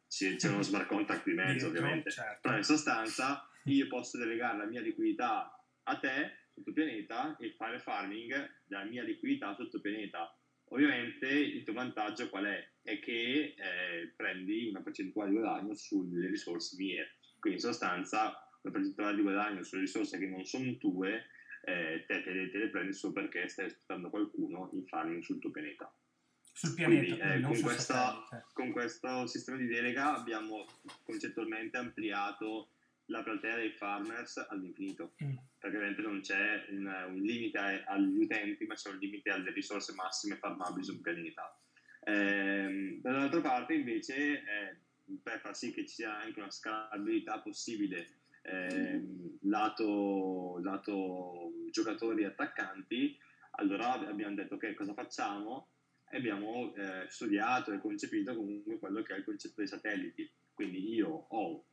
[0.08, 2.40] C'è, c'è uno smart contract di mezzo ovviamente, certo.
[2.42, 7.54] però in sostanza io posso delegare la mia liquidità a te sul tuo pianeta e
[7.56, 8.34] fare farming
[8.66, 10.36] della mia liquidità sul tuo pianeta.
[10.66, 12.70] Ovviamente il tuo vantaggio qual è?
[12.82, 18.72] È che eh, prendi una percentuale di guadagno sulle risorse mie, quindi in sostanza una
[18.72, 21.26] percentuale di guadagno sulle risorse che non sono tue
[21.64, 25.92] eh, te, te, le prendi solo perché stai aspettando qualcuno in farming sul tuo pianeta.
[26.40, 30.66] Sul pianeta, quindi, eh, con, questa, con, questo sistema di delega abbiamo
[31.02, 32.70] concettualmente ampliato
[33.06, 35.36] la platea dei farmers all'infinito, mm.
[35.58, 39.94] perché ovviamente non c'è un, un, limite agli utenti, ma c'è un limite alle risorse
[39.94, 41.56] massime farmabili sul pianeta.
[42.04, 44.76] Eh, dall'altra parte invece, eh,
[45.22, 49.02] per far sì che ci sia anche una scalabilità possibile eh,
[49.42, 53.16] lato, lato giocatori attaccanti,
[53.52, 55.68] allora abbiamo detto ok cosa facciamo
[56.10, 60.30] e abbiamo eh, studiato e concepito comunque quello che è il concetto dei satelliti.
[60.52, 61.64] Quindi io ho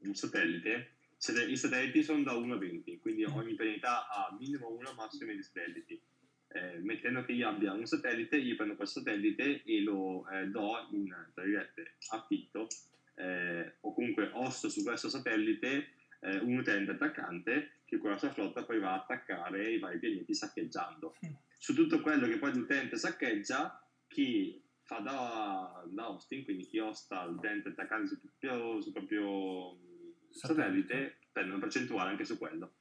[0.00, 0.96] un satellite,
[1.48, 5.42] i satelliti sono da 1 a 20, quindi ogni pianeta ha minimo 1 massimo di
[5.42, 6.00] satelliti.
[6.48, 10.86] Eh, mettendo che io abbia un satellite, io prendo quel satellite e lo eh, do
[10.92, 12.68] in tra virgolette affitto
[13.16, 15.88] eh, o comunque osto su questo satellite
[16.24, 19.98] eh, un utente attaccante che con la sua flotta poi va a attaccare i vari
[19.98, 21.14] pianeti saccheggiando.
[21.24, 21.32] Mm.
[21.58, 27.24] Su tutto quello che poi l'utente saccheggia, chi fa da, da hosting, quindi chi osta
[27.24, 29.78] l'utente attaccante sul proprio, sul proprio
[30.30, 32.74] satellite, prende una percentuale anche su quello.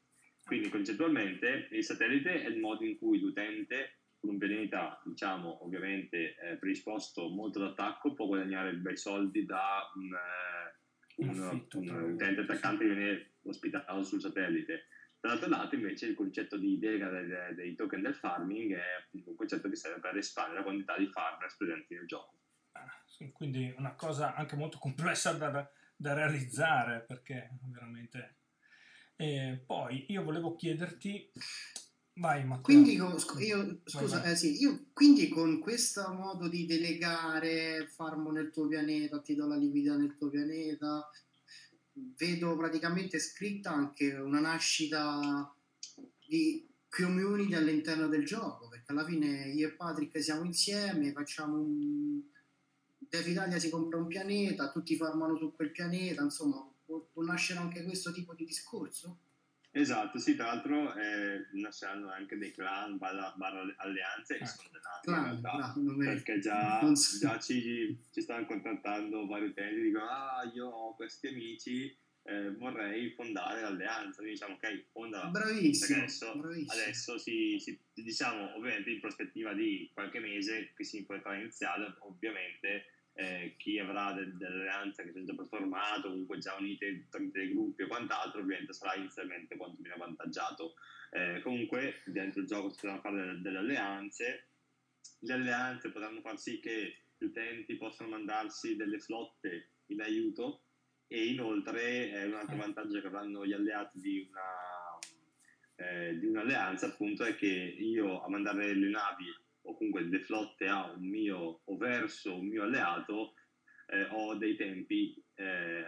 [0.45, 6.35] Quindi concettualmente il satellite è il modo in cui l'utente con un pianeta, diciamo, ovviamente
[6.37, 12.41] eh, predisposto molto d'attacco, può guadagnare bei soldi da un, eh, un, un, un utente
[12.41, 14.87] attaccante che viene ospitato sul satellite.
[15.19, 19.69] Dall'altro lato, invece, il concetto di delega dei, dei token del farming è un concetto
[19.69, 22.39] che serve per espandere la quantità di farmers presenti nel gioco.
[22.73, 28.37] Ah, sì, quindi una cosa anche molto complessa da, da realizzare perché veramente...
[29.15, 31.31] E poi io volevo chiederti...
[32.15, 32.61] Vai Matteo.
[32.61, 34.31] Quindi, co- scu- io, scusa, vai.
[34.31, 39.47] eh, sì, io, quindi con questo modo di delegare farmo nel tuo pianeta, ti do
[39.47, 41.09] la liquidità nel tuo pianeta,
[41.93, 45.55] vedo praticamente scritta anche una nascita
[46.25, 52.21] di community all'interno del gioco, perché alla fine io e Patrick siamo insieme, facciamo un...
[52.97, 57.59] Def Italia si compra un pianeta, tutti farmano su quel pianeta, insomma, può, può nascere
[57.59, 59.19] anche questo tipo di discorso?
[59.75, 64.47] Esatto, sì, tra l'altro eh, nasceranno anche dei clan barra, barra alleanze che Ah.
[64.47, 65.73] sono nati in realtà.
[65.77, 67.17] me- perché già, so.
[67.17, 73.09] già ci, ci stanno contattando vari utenti dicono ah io ho questi amici eh, vorrei
[73.15, 76.71] fondare l'alleanza noi diciamo ok fondala Bravissimo, adesso, bravissimo.
[76.81, 82.85] adesso si, si- diciamo ovviamente in prospettiva di qualche mese che si potrà iniziare ovviamente
[83.15, 87.53] eh, chi avrà de- delle alleanze che sono già performato comunque già unite tramite dei
[87.53, 90.73] gruppi e quant'altro ovviamente sarà inizialmente quantomeno avvantaggiato.
[91.11, 94.47] Eh, comunque dentro il gioco si potranno fare delle, delle alleanze.
[95.19, 100.63] Le alleanze potranno far sì che gli utenti possano mandarsi delle flotte in aiuto
[101.07, 104.41] e inoltre eh, un altro vantaggio che avranno gli alleati di una
[105.75, 109.25] eh, di un'alleanza appunto è che io a mandare le navi
[109.63, 113.33] o comunque le flotte a un mio o verso un mio alleato
[113.87, 115.85] eh, ho dei tempi eh,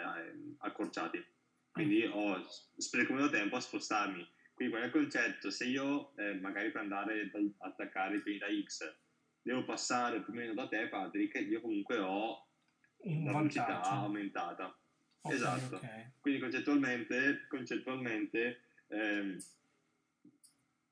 [0.59, 1.23] accorciati
[1.71, 2.41] quindi ho
[2.77, 5.49] spreco meno tempo a spostarmi quindi qual è il concetto?
[5.49, 8.97] Se io eh, magari per andare ad attaccare pianeta X
[9.41, 12.47] devo passare più o meno da te Patrick io comunque ho
[12.97, 14.77] un la velocità aumentata
[15.25, 15.77] Ok, esatto.
[15.77, 16.11] ok.
[16.19, 19.37] quindi concettualmente, concettualmente ehm,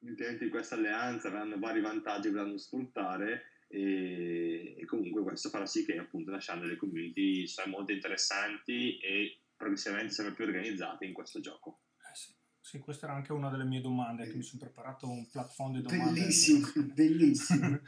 [0.04, 5.48] gli utenti di questa alleanza avranno vari vantaggi che dovranno sfruttare e, e comunque questo
[5.48, 11.06] farà sì che appunto lasciando le community siano molto interessanti e progressivamente sempre più organizzate
[11.06, 11.84] in questo gioco.
[12.00, 12.36] Eh sì.
[12.60, 15.82] Sì, questa era anche una delle mie domande, che mi sono preparato un platform di
[15.82, 16.20] domande.
[16.20, 17.82] Bellissimo, bellissimo.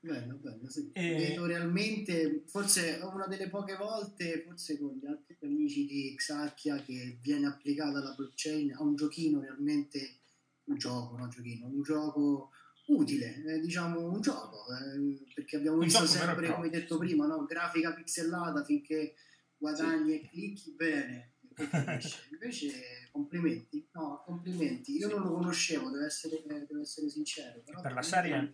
[0.00, 0.90] bello, bello, sì.
[0.92, 6.76] E- Vedo realmente, forse una delle poche volte, forse con gli altri amici di Xarchia,
[6.76, 10.20] che viene applicata la blockchain a un giochino realmente,
[10.66, 12.50] un gioco, no giochino, un gioco
[12.86, 17.06] utile, eh, diciamo un gioco, eh, perché abbiamo Un visto sempre, come detto sì.
[17.06, 17.44] prima, no?
[17.44, 19.14] grafica pixellata finché
[19.56, 21.32] guadagni e clicchi bene.
[22.32, 24.94] Invece complimenti, no, complimenti.
[24.96, 27.62] Io non lo conoscevo, devo essere, devo essere sincero.
[27.80, 28.52] Per la serie-.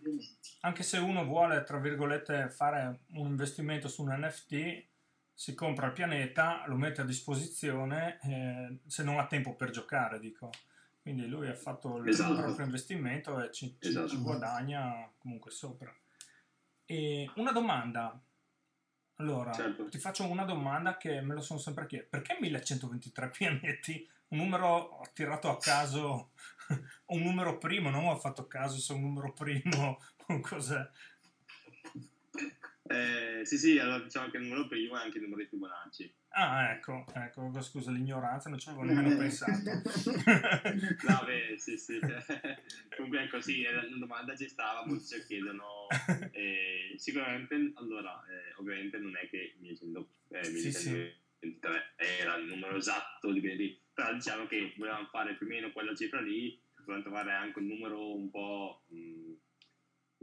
[0.61, 4.85] Anche se uno vuole, tra virgolette, fare un investimento su un NFT,
[5.33, 10.19] si compra il pianeta, lo mette a disposizione, eh, se non ha tempo per giocare,
[10.19, 10.49] dico.
[11.03, 12.41] Quindi lui ha fatto il Esatto.
[12.41, 14.07] proprio investimento e ci, ci- Esatto.
[14.07, 15.93] ci guadagna comunque sopra.
[16.85, 18.19] E una domanda.
[19.17, 19.89] Allora, Certo.
[19.89, 22.07] ti faccio una domanda che me lo sono sempre chiesto.
[22.09, 24.09] Perché 1123 pianeti?
[24.29, 26.31] Un numero tirato a caso,
[27.07, 30.89] un numero primo, non ho fatto caso se è un numero primo o cos'è.
[32.85, 36.13] Eh, sì, sì, allora diciamo che il numero primo è anche il numero di Fibonacci.
[36.35, 39.17] Ah, ecco, ecco, scusa l'ignoranza, non ci avevo nemmeno Eh.
[39.17, 39.51] pensato.
[41.07, 41.99] No, beh, sì, sì.
[42.95, 45.87] Comunque ecco, sì, la domanda ci stava, molti ci chiedono.
[46.31, 50.89] eh, sicuramente, allora, eh, ovviamente non è che 1100, eh, Sì, sì.
[50.89, 55.71] 1123 era il numero esatto di venerdì, però diciamo che volevamo fare più o meno
[55.71, 59.31] quella cifra lì, volevamo trovare anche un numero un po' mh,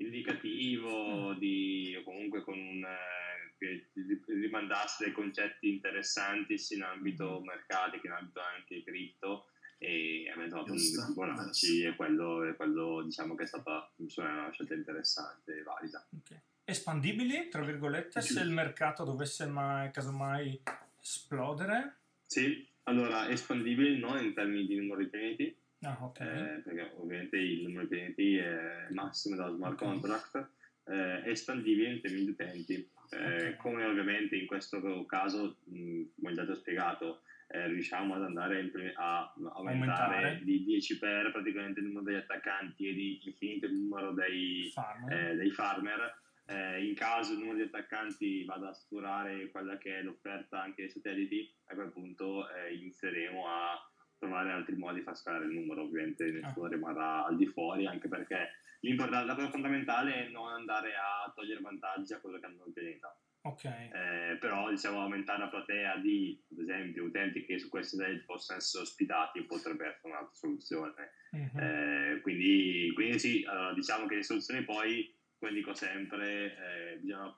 [0.00, 2.84] indicativo di, o comunque con un...
[2.84, 3.18] eh,
[3.60, 3.90] che
[4.26, 10.48] rimandasse dei concetti interessanti sia in ambito mercati che in ambito anche cripto e abbiamo
[10.48, 15.58] trovato un Giusto, Fibonacci e quello, e quello diciamo che è stata una scelta interessante
[15.58, 16.06] e valida.
[16.18, 16.40] Ok.
[16.64, 20.62] Espandibili, tra virgolette, se il mercato dovesse mai, casomai
[20.98, 21.96] esplodere?
[22.24, 26.20] Sì, allora espandibile non in termini di numero di pianeti, Ah, ok.
[26.20, 29.78] eh, perché ovviamente il numero di pianeti è massimo dalla smart Ok.
[29.88, 30.48] contract,
[30.86, 32.74] eh, espandibile in termini di utenti.
[32.74, 33.56] Eh, Ok.
[33.56, 38.56] Come ovviamente in questo caso, mh, come già ti ho spiegato, eh, riusciamo ad andare
[38.56, 40.40] a, impre- a aumentare Aumentare.
[40.44, 45.30] di 10 per praticamente il numero degli attaccanti e di infinito il numero dei, Farmer.
[45.30, 46.18] eh, dei farmer.
[46.46, 50.82] Eh, in caso il numero di attaccanti vada a saturare quella che è l'offerta anche
[50.82, 53.89] dei satelliti, a quel punto eh, inizieremo a
[54.20, 56.68] trovare altri modi di far scalare il numero, ovviamente nessuno ah.
[56.68, 58.50] rimarrà al di fuori, anche perché
[58.80, 63.18] la cosa fondamentale è non andare a togliere vantaggi a quello che hanno il pianeta.
[63.42, 63.88] Okay.
[63.88, 68.58] Eh, però diciamo aumentare la platea di, ad esempio, utenti che su questi site possono
[68.58, 71.10] essere ospitati potrebbe essere un'altra soluzione.
[71.34, 71.58] Mm-hmm.
[71.58, 77.34] Eh, quindi, quindi, sì, allora, diciamo che le soluzioni poi, come dico sempre, eh, bisogna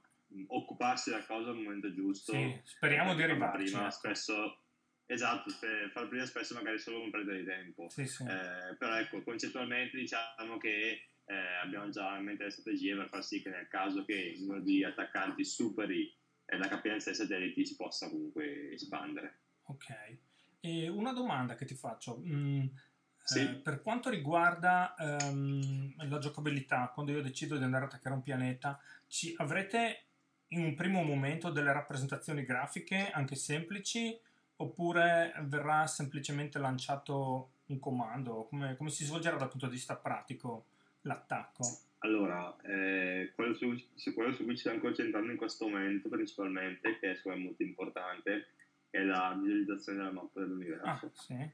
[0.49, 2.33] occuparsi della cosa al momento giusto.
[2.33, 3.65] Sì, speriamo di arrivarci.
[3.65, 3.91] Prima, ecco.
[3.91, 4.62] spesso,
[5.13, 5.51] esatto,
[5.93, 7.89] far prima spesso magari solo un di tempo.
[7.89, 8.23] Sì, sì.
[8.25, 13.25] Eh, però ecco, concettualmente diciamo che eh, abbiamo già in mente le strategie per far
[13.25, 16.13] sì che nel caso che il numero di attaccanti superi
[16.45, 19.39] eh, la capienza dei satelliti si possa comunque espandere.
[19.65, 20.17] Ok,
[20.61, 22.21] e una domanda che ti faccio.
[22.25, 22.67] Mm,
[23.19, 23.41] sì.
[23.41, 28.23] eh, per quanto riguarda ehm, la giocabilità, quando io decido di andare a attaccare un
[28.23, 30.07] pianeta, ci avrete
[30.49, 34.19] in un primo momento delle rappresentazioni grafiche anche semplici
[34.63, 38.47] oppure verrà semplicemente lanciato un comando?
[38.49, 40.67] Come, come si svolgerà dal punto di vista pratico?
[41.03, 41.65] l'attacco?
[41.99, 43.77] Allora, eh, quello, su,
[44.13, 48.49] quello, su, cui ci stiamo concentrando in questo momento principalmente, che è molto importante,
[48.91, 50.85] è la visualizzazione della mappa dell'universo.
[50.85, 51.51] Ah, sì.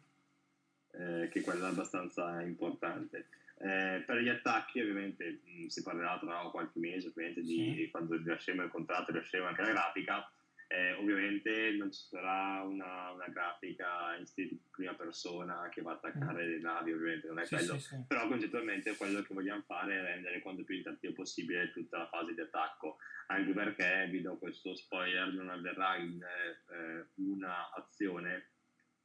[0.92, 3.26] eh, che quella è abbastanza importante.
[3.61, 7.88] Eh, per gli attacchi ovviamente mh, si parlerà tra qualche mese ovviamente di sì.
[7.90, 10.30] quando rilasceremo il contratto, rilasceremo anche la grafica,
[10.68, 16.44] eh, ovviamente non ci sarà una, una grafica in prima persona che va a attaccare
[16.44, 16.50] mm.
[16.50, 18.04] le navi, ovviamente non è sì, quello, sì, sì.
[18.06, 22.34] però concettualmente quello che vogliamo fare è rendere quanto più interattivo possibile tutta la fase
[22.34, 22.98] di attacco,
[23.28, 28.50] anche perché, vi do questo spoiler, non avverrà in eh, una azione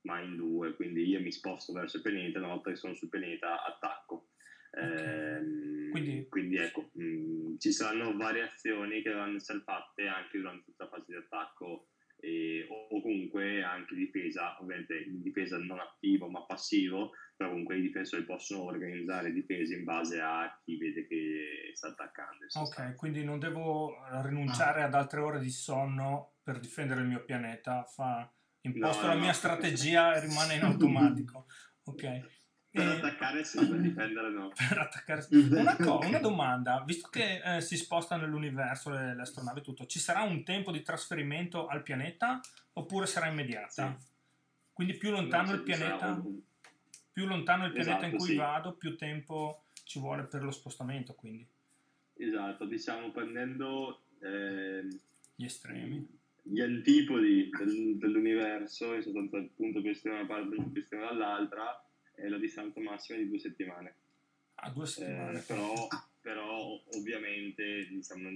[0.02, 3.08] ma in due, quindi io mi sposto verso il pianeta, una volta che sono sul
[3.08, 4.32] pianeta attacco.
[4.76, 10.66] Eh, quindi, quindi, ecco, mh, mm, ci saranno variazioni che dovranno essere fatte anche durante
[10.66, 15.80] tutta la fase di attacco e, o, o, comunque anche difesa, ovviamente in difesa non
[15.80, 21.06] attivo ma passivo, però comunque i difensori possono organizzare difese in base a chi vede
[21.06, 22.46] che sta attaccando.
[22.54, 23.94] Ok, quindi non devo
[24.24, 24.86] rinunciare ah.
[24.86, 28.28] ad altre ore di sonno per difendere il mio pianeta, fa,
[28.62, 29.36] imposto no, la no, mia no.
[29.36, 31.46] strategia e rimane in automatico.
[31.86, 32.43] Ok.
[32.74, 34.52] Per attaccare sì, per difendere no.
[34.58, 39.62] per attaccare una, co- una domanda, visto che eh, si sposta nell'universo le, le, astronavi
[39.62, 42.42] tutto, ci sarà un tempo di trasferimento al pianeta
[42.74, 43.96] oppure sarà immediata?
[43.96, 44.08] Sì.
[44.74, 46.42] Quindi più lontano no, il pianeta, un...
[47.12, 48.36] più lontano il pianeta esatto, in cui sì.
[48.36, 51.48] vado, più tempo ci vuole per lo spostamento, quindi.
[52.16, 54.88] Esatto, diciamo prendendo eh,
[55.36, 60.56] gli estremi gli antipodi del, dell'universo, in sostanza il punto più estremo da una parte
[60.56, 61.84] e estremo dall'altra,
[62.16, 63.96] è la distanza massima di due settimane.
[64.56, 65.40] Ah, due settimane.
[65.40, 65.88] Eh, però,
[66.22, 68.30] però, ovviamente diciamo,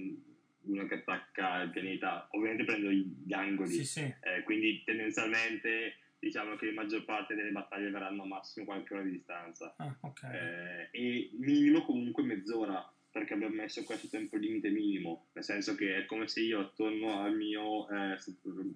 [0.62, 4.00] uno che attacca il pianeta, ovviamente prendo gli angoli, sì, sì.
[4.00, 9.02] Eh, quindi tendenzialmente diciamo che la maggior parte delle battaglie verranno a massimo qualche ora
[9.02, 9.74] di distanza.
[9.78, 10.34] Ah, okay.
[10.34, 15.96] eh, e minimo comunque mezz'ora perché abbiamo messo questo tempo limite minimo, nel senso che
[15.96, 18.16] è come se io attorno al mio eh,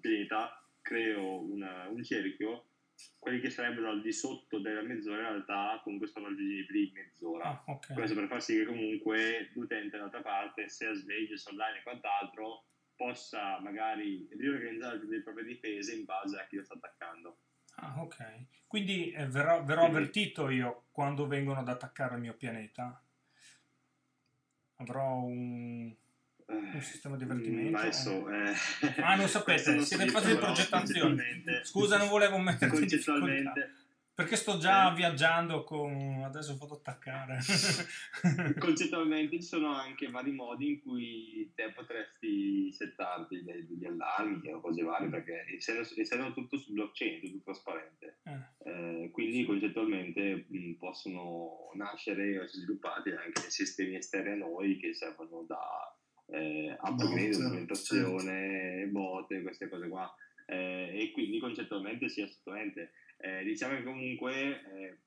[0.00, 2.64] pianeta creo una, un cerchio
[3.18, 7.44] quelli che sarebbero al di sotto della mezz'ora in realtà comunque sono raggiungibili in mezz'ora.
[7.44, 7.96] Ah, okay.
[7.96, 11.82] Questo per far sì che comunque l'utente dall'altra parte, se è sveglio, se online e
[11.82, 12.64] quant'altro,
[12.96, 17.36] possa magari riorganizzare le proprie difese in base a chi lo sta attaccando.
[17.76, 18.44] Ah, ok.
[18.66, 23.03] Quindi eh, verrò, verrò Quindi, avvertito io quando vengono ad attaccare il mio pianeta?
[24.76, 25.94] Avrò un,
[26.53, 27.78] un sistema di avvertimento?
[27.78, 28.55] Adesso, eh,
[29.03, 31.42] ah, non sapete, siete in fase di progettazione.
[31.64, 33.80] Scusa, non volevo metterti concettualmente.
[34.14, 34.94] Perché sto già eh.
[34.94, 36.22] viaggiando con...
[36.22, 37.38] adesso vado attaccare.
[38.61, 44.82] concettualmente ci sono anche vari modi in cui te potresti settarti degli allarmi o cose
[44.82, 48.70] varie, perché essendo, essendo tutto su blockchain, tutto trasparente, eh.
[48.70, 55.42] Eh, quindi concettualmente mh, possono nascere o sviluppati anche sistemi esterni a noi che servono
[55.48, 55.96] da
[56.27, 58.91] eh, upgrade, documentazione, certo.
[58.91, 60.14] bot, queste cose qua.
[60.47, 62.93] Eh, e quindi concettualmente sì, assolutamente.
[63.18, 64.99] Eh, diciamo che comunque eh,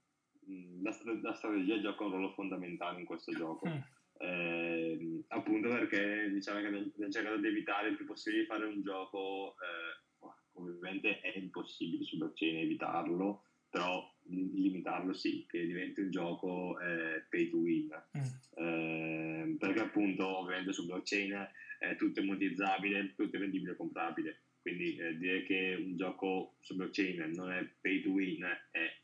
[0.81, 3.67] la, la, strategia gioca un ruolo fondamentale in questo gioco.
[3.67, 3.79] Mm.
[4.17, 8.81] Eh, appunto perché diciamo che abbiamo cercato di evitare il più possibile di fare un
[8.81, 16.79] gioco, eh, ovviamente è impossibile su blockchain evitarlo, però limitarlo sì, che diventi un gioco
[16.79, 17.89] eh, pay to win.
[18.17, 18.23] Mm.
[18.57, 21.49] Eh, perché appunto ovviamente su blockchain
[21.79, 24.41] eh, tutto è monetizzabile, tutto è vendibile e comprabile.
[24.61, 29.03] Quindi eh, dire che un gioco su blockchain non è pay to win è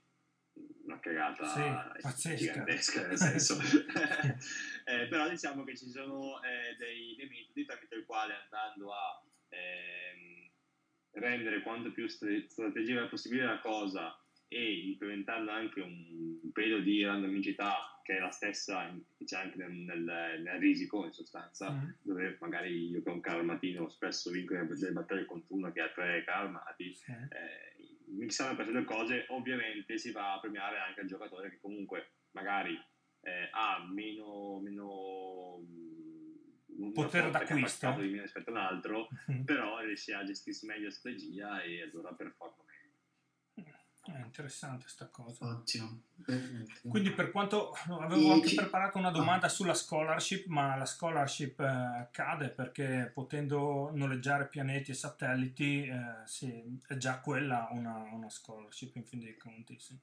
[0.84, 3.58] una cagata sì, gigantesca nel senso
[4.86, 9.24] eh, però diciamo che ci sono eh, dei, dei, metodi tramite il quale andando a
[9.50, 10.50] ehm,
[11.12, 14.21] rendere quanto più strategica possibile la cosa
[14.54, 19.72] e implementando anche un, periodo di randomicità che è la stessa che c'è anche nel,
[19.72, 21.90] nel, nel risico in sostanza, mm.
[22.02, 25.90] dove magari io che ho un karmatino spesso vinco delle battaglie contro uno che ha
[25.90, 27.12] tre karmati, sì.
[27.12, 32.10] eh, mixando queste due cose ovviamente si va a premiare anche il giocatore che comunque
[32.32, 32.74] magari
[33.22, 35.64] eh, ha meno, meno
[36.94, 39.44] potere d'acquisto rispetto a un altro, mm-hmm.
[39.44, 42.64] però riesce a gestirsi meglio la strategia e allora performa.
[44.04, 45.46] È interessante questa cosa.
[45.46, 46.02] Ottimo.
[46.88, 48.56] Quindi per quanto avevo e anche ci...
[48.56, 49.50] preparato una domanda ah.
[49.50, 56.80] sulla scholarship, ma la scholarship eh, cade perché potendo noleggiare pianeti e satelliti eh, sì,
[56.88, 59.78] è già quella una, una, scholarship in fin dei conti.
[59.80, 59.96] Sì.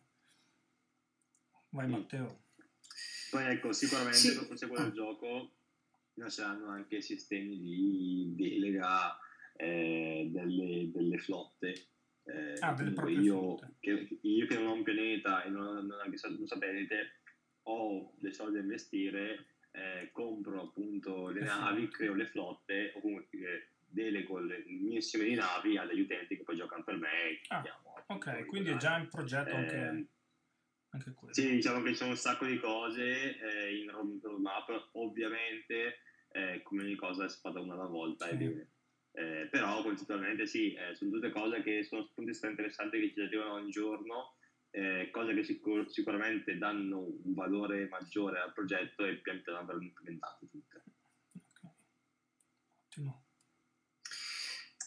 [1.71, 2.45] Vai Matteo.
[3.31, 4.35] Poi ecco, sicuramente sì.
[4.35, 4.93] dopo c'è quello ah.
[4.93, 5.53] gioco
[6.19, 9.17] nasceranno anche sistemi di delega
[9.57, 11.87] eh, delle, delle, flotte.
[12.29, 12.77] Eh, ah,
[13.09, 17.21] io, che, io, che, non ho un pianeta e non, anche un satellite,
[17.63, 23.71] ho dei soldi da investire, eh, compro appunto le navi, creo le flotte o comunque
[23.87, 27.41] delego le, il mio insieme di navi ad degli utenti che poi giocano per me.
[27.49, 27.65] Ah,
[28.07, 30.07] ok, quindi è già in progetto anche ehm,
[30.91, 36.01] anche sì, diciamo che ci sono un sacco di cose eh, in roadmap, ovviamente
[36.31, 38.35] eh, come ogni cosa si fa da una alla volta sì.
[38.35, 38.69] e
[39.19, 43.55] eh, però concettualmente sì, eh, sono tutte cose che sono spunti interessanti che ci arrivano
[43.55, 44.37] ogni giorno,
[44.71, 49.83] eh, cose che sicur- sicuramente danno un valore maggiore al progetto e pian piano verranno
[49.83, 50.83] implementate tutte.
[51.33, 51.71] Okay.
[52.87, 53.25] Ottimo.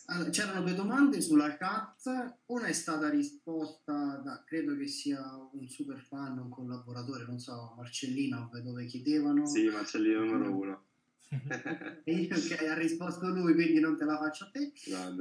[0.05, 5.21] Allora, c'erano due domande sulla chat, una è stata risposta da, credo che sia
[5.51, 9.45] un super fan, un collaboratore, non so, Marcellino, dove chiedevano...
[9.45, 10.90] Sì, Marcellino numero uno.
[12.03, 14.73] e io che ha risposto lui, quindi non te la faccio a te.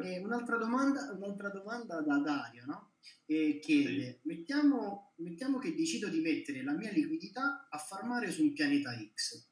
[0.03, 2.93] E un'altra domanda, un'altra domanda da Dario, no?
[3.27, 4.29] E chiede, sì.
[4.29, 9.49] mettiamo, mettiamo, che decido di mettere la mia liquidità a farmare su un pianeta X.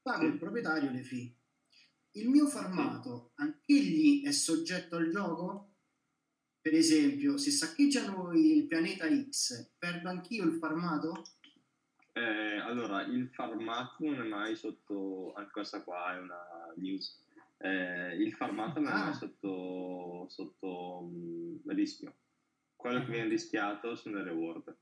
[0.00, 0.32] Pago sì.
[0.32, 1.36] il proprietario le fee
[2.18, 5.76] il mio farmato anch'egli è soggetto al gioco?
[6.60, 11.24] Per esempio, se saccheggiano il pianeta X, perdo anch'io il farmato?
[12.18, 17.24] Eh, allora, il farmato non è mai sotto, anche questa qua è una news,
[17.58, 19.12] eh, il farmato non è mai ah.
[19.12, 22.12] sotto, sotto um, rischio.
[22.74, 24.76] Quello che viene rischiato sono le reward.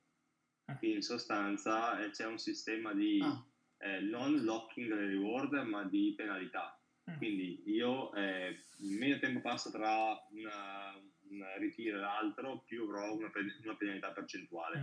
[0.64, 0.76] Ah.
[0.78, 3.44] Quindi in sostanza eh, c'è un sistema di ah.
[3.78, 6.78] eh, non locking le reward, ma di penalità.
[7.18, 8.64] Quindi io, eh,
[8.98, 13.30] meno tempo passa tra un ritiro e l'altro, più avrò una,
[13.62, 14.78] una penalità percentuale.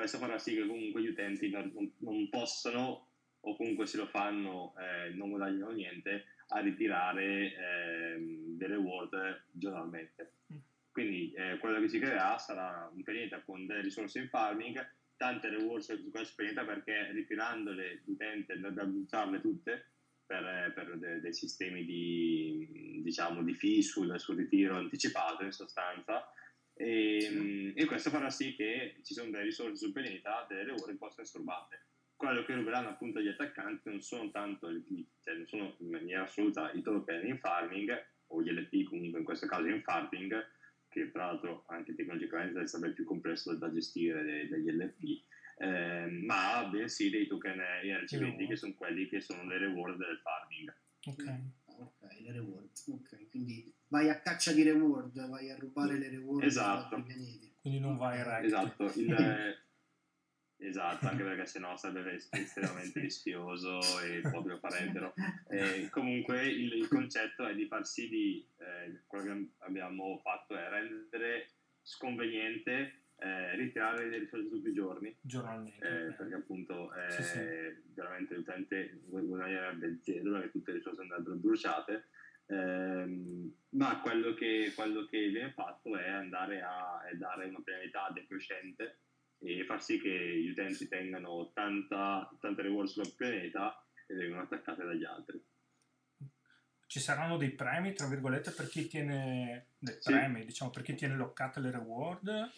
[0.00, 3.08] Questo farà sì che comunque gli utenti non, non possano,
[3.40, 8.16] o comunque se lo fanno, eh, non guadagnano niente, a ritirare eh,
[8.56, 10.32] delle reward giornalmente.
[10.50, 10.56] Mm.
[10.90, 14.82] Quindi eh, quello che si creerà sarà un pianeta con delle risorse in farming,
[15.18, 19.84] tante reward su questo pianeta perché ritirandole l'utente andrebbe a buttarle tutte
[20.24, 26.26] per, per de, dei sistemi di, diciamo, di fee sul, sul, ritiro anticipato in sostanza
[26.80, 27.72] e, sì.
[27.74, 31.22] e, questo farà sì che ci sono delle risorse sul pianeta, delle ore che possono
[31.22, 31.84] essere rubate.
[32.16, 34.68] Quello che ruberanno appunto gli attaccanti non sono tanto,
[35.22, 37.90] cioè non sono in maniera assoluta i token in farming
[38.28, 40.32] o gli LP comunque in questo caso in farming
[40.88, 45.22] che tra l'altro anche tecnologicamente sarebbe più complesso da gestire degli LP
[45.56, 50.74] eh, ma bensì dei token ERC20 che sono quelli che sono le reward del farming.
[51.04, 52.70] Ok, ok, le reward.
[52.88, 57.02] Ok, quindi vai a caccia di reward, vai a rubare le reward esatto.
[57.60, 58.44] Quindi non vai a rect.
[58.44, 59.58] Esatto, il,
[60.56, 65.12] esatto, anche perché sennò sarebbe estremamente rischioso e proprio parentero.
[65.48, 70.56] Eh, comunque il, il, concetto è di far sì di, eh, quello che abbiamo fatto
[70.56, 71.50] è rendere
[71.82, 75.14] sconveniente eh, ritirare le risorse tutti i giorni.
[75.20, 76.06] Giornalmente.
[76.06, 77.38] Eh, perché appunto eh, sì, sì.
[77.92, 82.04] veramente l'utente guadagnerebbe zero perché tutte le risorse andrebbero bruciate.
[82.50, 88.98] Ehm, ma quello che, quello che, viene fatto è andare a dare una penalità decrescente
[89.38, 94.84] e far sì che gli utenti tengano tanta, tante reward sul pianeta e vengono attaccate
[94.84, 95.42] dagli altri.
[96.86, 100.46] Ci saranno dei premi, tra virgolette, per chi tiene dei premi, sì.
[100.46, 102.50] diciamo, per chi tiene loccate le reward?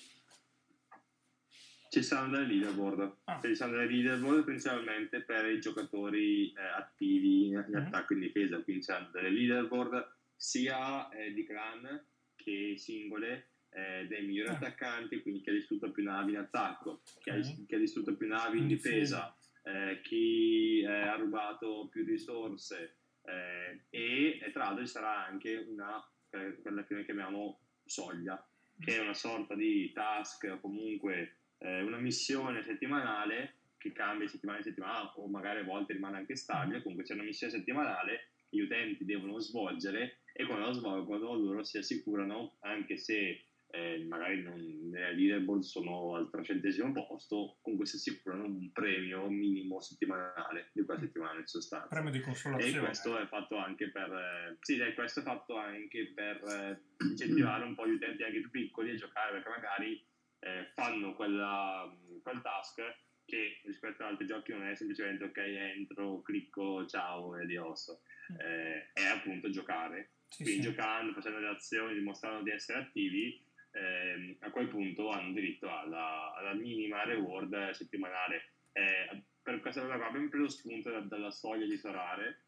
[1.92, 3.38] Ci saranno delle leaderboard, ah.
[3.42, 7.84] ci saranno delle leaderboard principalmente per i giocatori eh, attivi in, in mm.
[7.84, 12.02] attacco e in difesa, quindi ci saranno delle leaderboard sia eh, di clan
[12.34, 14.52] che singole eh, dei migliori ah.
[14.52, 18.26] attaccanti, quindi chi ha distrutto più navi in attacco, chi, ha, chi ha distrutto più
[18.26, 24.86] navi in difesa, eh, chi eh, ha rubato più risorse eh, e, e, tra l'altro
[24.86, 28.42] ci sarà anche una, quella che noi chiamiamo soglia,
[28.78, 34.58] che è una sorta di task o comunque eh, una missione settimanale che cambia settimana
[34.58, 36.82] in settimana o magari a volte rimane anche stabile, mm.
[36.82, 41.64] comunque c'è una missione settimanale che gli utenti devono svolgere e quando la svolgono loro
[41.64, 43.44] si assicurano, anche se
[43.74, 49.80] eh, magari non, nella leaderboard sono al trecentesimo posto, comunque si assicurano un premio minimo
[49.80, 51.88] settimanale di quella settimana in sostanza.
[51.88, 52.76] Premio di consolazione.
[52.76, 56.80] E questo è fatto anche per, eh, sì, dai, questo è fatto anche per eh,
[57.08, 60.06] incentivare un po' gli utenti anche più piccoli a giocare perché magari
[60.42, 61.90] eh, fanno quella,
[62.22, 62.82] quel task
[63.24, 68.40] che rispetto ad altri giochi non è semplicemente ok entro, clicco, ciao e adiosso, mm.
[68.40, 70.10] eh, è appunto giocare.
[70.28, 70.68] Sì, Quindi sì.
[70.70, 73.40] giocando, facendo le azioni, dimostrando di essere attivi,
[73.72, 78.54] eh, a quel punto hanno diritto alla, alla minima reward settimanale.
[78.72, 82.44] Eh, per questa cosa qua abbiamo preso spunto da, dalla storia di Sorare,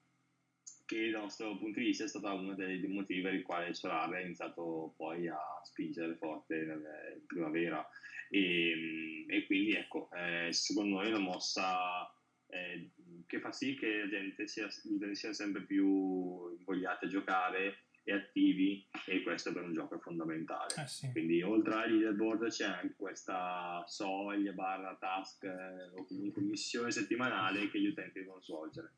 [0.85, 3.75] che dal nostro punto di vista è stata uno dei, dei motivi per i quali
[3.75, 7.87] Sorare ha iniziato poi a spingere forte in primavera.
[8.31, 12.11] E, e quindi ecco, eh, secondo noi è una mossa
[12.49, 12.91] eh,
[13.27, 14.69] che fa sì che la gente sia,
[15.13, 20.75] sia sempre più invogliata a giocare e attivi e questo per un gioco è fondamentale.
[20.77, 21.11] Eh sì.
[21.11, 27.71] Quindi oltre al leaderboard c'è anche questa soglia barra task eh, o comunque missione settimanale
[27.71, 28.93] che gli utenti devono svolgere.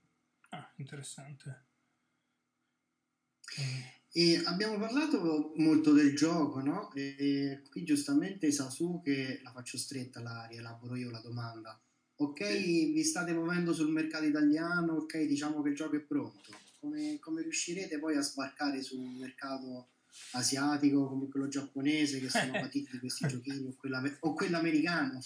[0.51, 1.64] Ah, interessante.
[4.13, 6.93] E abbiamo parlato molto del gioco, no?
[6.95, 11.79] E qui giustamente Sasuke, la faccio stretta, la rielaboro io la domanda.
[12.17, 17.19] Ok, vi state muovendo sul mercato italiano, ok, diciamo che il gioco è pronto come,
[17.19, 19.89] come riuscirete poi a sbarcare su un mercato
[20.33, 25.21] asiatico come quello giapponese che sono patiti di questi giochini o, quella, o quello americano?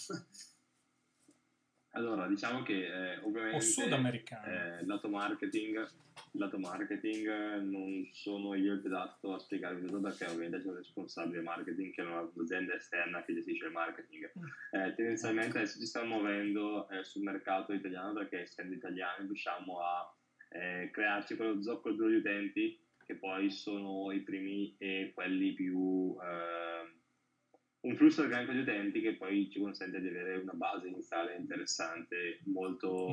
[1.92, 4.46] Allora, diciamo che eh, ovviamente o sudamericano.
[4.46, 5.88] Eh, lato marketing,
[6.32, 7.26] lato marketing
[7.62, 12.02] non sono io il adatto a spiegarvi tutto perché ovviamente c'è un responsabile marketing che
[12.02, 14.30] è un'azienda esterna che gestisce il marketing.
[14.38, 14.80] Mm.
[14.80, 20.14] Eh, tendenzialmente adesso ci stiamo muovendo eh, sul mercato italiano perché essendo italiani riusciamo a
[20.50, 26.99] eh, crearci quello zoccolo degli utenti che poi sono i primi e quelli più eh,
[27.82, 32.40] un flusso organico di utenti che poi ci consente di avere una base iniziale interessante
[32.44, 33.12] molto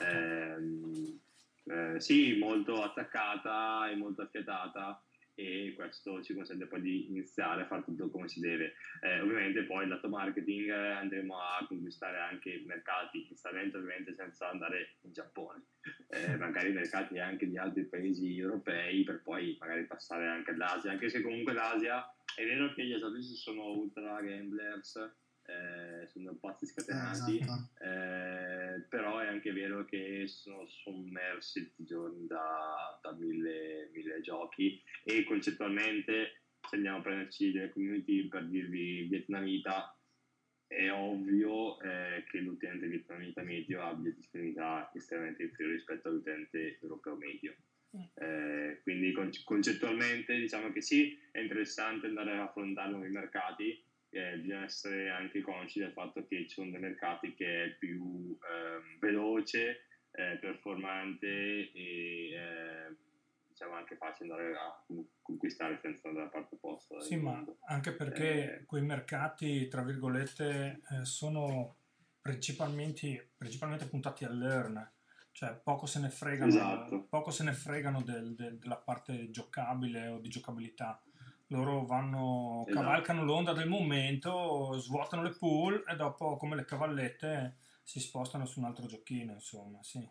[0.00, 1.20] ehm,
[1.64, 5.00] eh, sì, molto attaccata e molto affiatata
[5.36, 8.72] e questo ci consente poi di iniziare a fare tutto come si deve.
[9.02, 14.48] Eh, ovviamente poi il lato marketing eh, andremo a conquistare anche mercati, inizialmente ovviamente senza
[14.48, 15.62] andare in Giappone,
[16.08, 21.10] eh, magari mercati anche di altri paesi europei per poi magari passare anche all'Asia, anche
[21.10, 22.02] se comunque l'Asia
[22.34, 24.98] è vero che gli asiatici sono ultra gamblers,
[25.46, 27.84] eh, sono pazzi scatenati, esatto.
[27.84, 34.20] eh, però è anche vero che sono sommersi tutti i giorni da, da mille, mille,
[34.20, 39.96] giochi e concettualmente se andiamo a prenderci delle community per dirvi vietnamita
[40.66, 47.54] è ovvio eh, che l'utente vietnamita medio abbia disponibilità estremamente inferiore rispetto all'utente europeo medio.
[48.14, 49.12] Eh, quindi
[49.44, 53.82] concettualmente diciamo che sì, è interessante andare a affrontare nuovi mercati,
[54.16, 58.36] eh, bisogna essere anche consci del fatto che ci sono dei mercati che è più
[58.40, 59.82] eh, veloce,
[60.16, 62.96] performante e eh,
[63.48, 64.84] diciamo anche facile andare a
[65.20, 67.00] conquistare senza andare alla parte opposta.
[67.00, 71.76] Sì, ma anche perché eh, quei mercati, tra virgolette, eh, sono
[72.18, 74.94] principalmente, principalmente puntati all'earn
[75.36, 77.04] cioè poco se ne fregano, esatto.
[77.10, 80.98] poco se ne fregano del, del, della parte giocabile o di giocabilità
[81.48, 82.82] loro vanno, esatto.
[82.82, 88.58] cavalcano l'onda del momento, svuotano le pool e dopo come le cavallette si spostano su
[88.58, 90.06] un altro giochino, insomma, sì.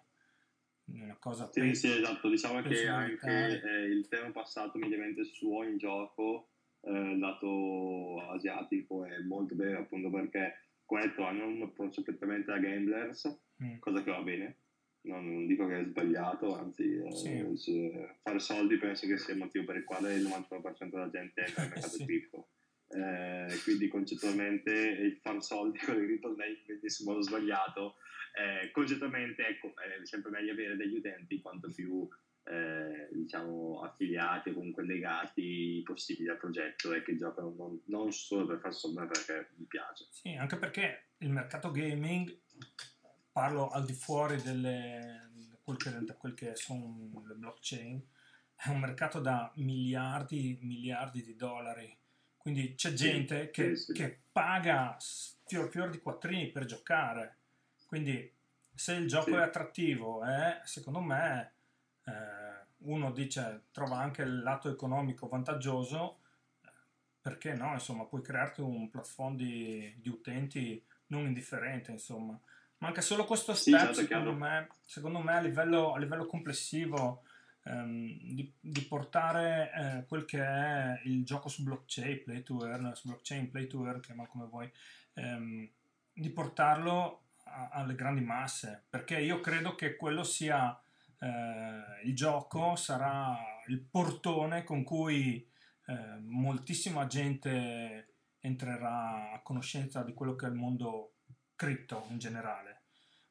[0.87, 5.77] Una cosa sì, sì, esatto, diciamo che anche eh, il tema passato mediamente su ogni
[5.77, 6.49] gioco
[6.81, 10.53] eh, lato asiatico è molto bene appunto perché
[10.85, 13.79] come detto hanno un approccio prettamente da gamblers, mm.
[13.79, 14.57] cosa che va bene,
[15.05, 17.11] non dico che è sbagliato, anzi, eh,
[17.55, 17.89] sì.
[17.89, 21.45] eh, fare soldi penso che sia il motivo per il quale il 99% della gente
[21.45, 22.05] entra nel mercato sì.
[22.05, 22.47] cripto.
[22.87, 27.95] Eh, quindi concettualmente il fare soldi con cripto non è in modo sbagliato.
[28.33, 32.07] Eh, concettualmente ecco, è sempre meglio avere degli utenti quanto più
[32.47, 38.45] eh, diciamo affiliati o comunque legati possibili al progetto e che giocano non, non solo
[38.45, 40.07] per fare soldi ma perché mi piace.
[40.11, 42.37] Sì, anche perché il mercato gaming
[43.35, 45.29] parlo al di fuori delle,
[45.61, 48.01] quel che, da quel che sono le blockchain,
[48.55, 51.93] è un mercato da miliardi, miliardi di dollari.
[52.37, 54.95] Quindi c'è gente che, che paga
[55.45, 57.35] fior fior di quattrini per giocare.
[57.85, 58.31] Quindi
[58.73, 59.33] se il gioco sì.
[59.33, 61.51] è attrattivo, eh, secondo me
[62.05, 66.19] eh, uno dice trova anche il lato economico vantaggioso,
[67.19, 67.73] perché no?
[67.73, 72.39] Insomma, puoi crearti un plafond di, di utenti non indifferente, insomma.
[72.77, 77.23] Manca solo questo step, sì, secondo, me, secondo, me, a livello, a livello complessivo
[77.63, 82.93] ehm, di, di, portare eh, quel che è il gioco su blockchain, play to earn,
[82.93, 84.71] su blockchain, play to earn, chiama come vuoi,
[85.13, 85.69] ehm,
[86.13, 90.77] di portarlo a, alle grandi masse, perché io credo che quello sia
[91.19, 95.47] eh, il gioco, sarà il portone con cui
[95.87, 101.14] eh, moltissima gente entrerà a conoscenza di quello che è il mondo
[101.55, 102.83] cripto in generale,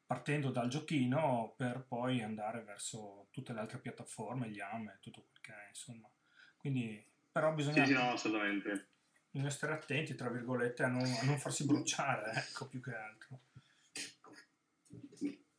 [0.07, 5.23] partendo dal giochino per poi andare verso tutte le altre piattaforme, gli AM e tutto
[5.23, 6.11] quel che è, insomma.
[6.57, 8.89] Quindi, però bisogna, sì, sì, no, assolutamente.
[9.31, 13.41] bisogna stare attenti, tra virgolette, a non, a non farsi bruciare, ecco, più che altro.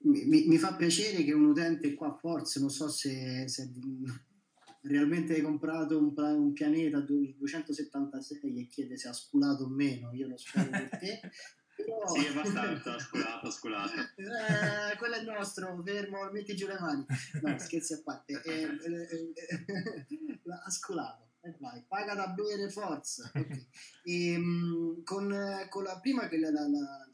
[0.06, 3.72] Mi, mi, fa piacere che un utente qua, forse, non so se, se
[4.82, 10.28] realmente hai comprato un, un, pianeta 276 e chiede se ha sculato o meno, io
[10.28, 11.20] lo spero per te.
[11.76, 12.08] Però...
[12.08, 13.94] Sì, abbastanza, sculato, sculato.
[14.16, 17.06] Eh, quello è il nostro, fermo, metti giù le mani.
[17.42, 18.42] No, scherzi a parte.
[18.44, 19.34] Eh, eh,
[20.64, 21.24] ha sculato.
[21.42, 23.30] E vai, paga da bere, forza.
[23.34, 23.68] Okay.
[24.04, 27.10] E, ehm, con, con, la prima che la, la, la,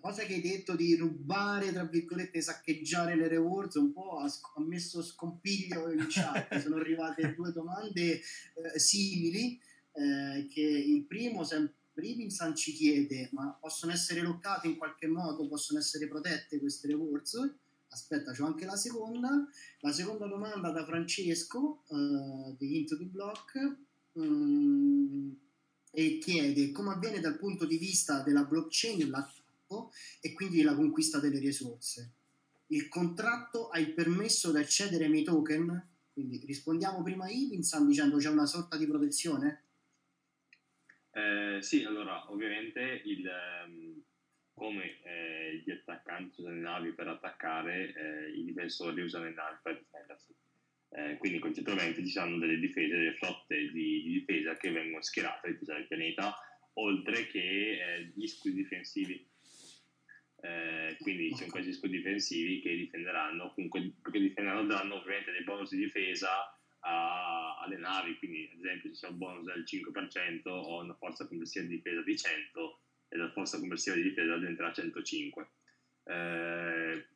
[0.00, 4.60] cosa che hai detto di rubare, tra virgolette, saccheggiare le rewards, un po' ha, ha
[4.60, 6.58] messo scompiglio in chat.
[6.58, 9.60] Sono arrivate due domande eh, simili.
[9.92, 15.46] Eh, che il primo sempre Livingston ci chiede ma possono essere loccate in qualche modo,
[15.46, 17.36] possono essere protette queste rewards?
[17.92, 19.46] Aspetta, c'ho anche la seconda.
[19.80, 23.76] La seconda domanda da Francesco uh, di Into the Block
[24.12, 25.36] um,
[25.90, 31.18] e chiede come avviene dal punto di vista della blockchain l'attacco e quindi la conquista
[31.18, 32.12] delle risorse.
[32.68, 35.88] Il contratto ha il permesso di accedere ai miei token?
[36.12, 39.64] Quindi rispondiamo prima a Ivinsan dicendo c'è una sorta di protezione?
[41.20, 44.02] Eh, sì, allora, ovviamente il, ehm,
[44.54, 49.58] come eh, gli attaccanti usano le navi per attaccare, eh, i difensori usano le navi
[49.62, 50.34] per difendersi.
[50.92, 55.48] Eh, quindi concettualmente ci sono delle difese, delle flotte di, di difesa che vengono schierate
[55.48, 56.34] a difesa del pianeta,
[56.74, 59.28] oltre che eh, gli scudi difensivi.
[61.00, 65.70] Quindi ci sono questi scudi difensivi che difenderanno, comunque perché difenderanno danno ovviamente dei bonus
[65.70, 70.82] di difesa a, alle navi, quindi ad esempio se c'è un bonus del 5% ho
[70.82, 75.48] una forza complessiva di difesa di 100 e la forza complessiva di difesa diventerà 105.
[76.04, 77.06] Eh,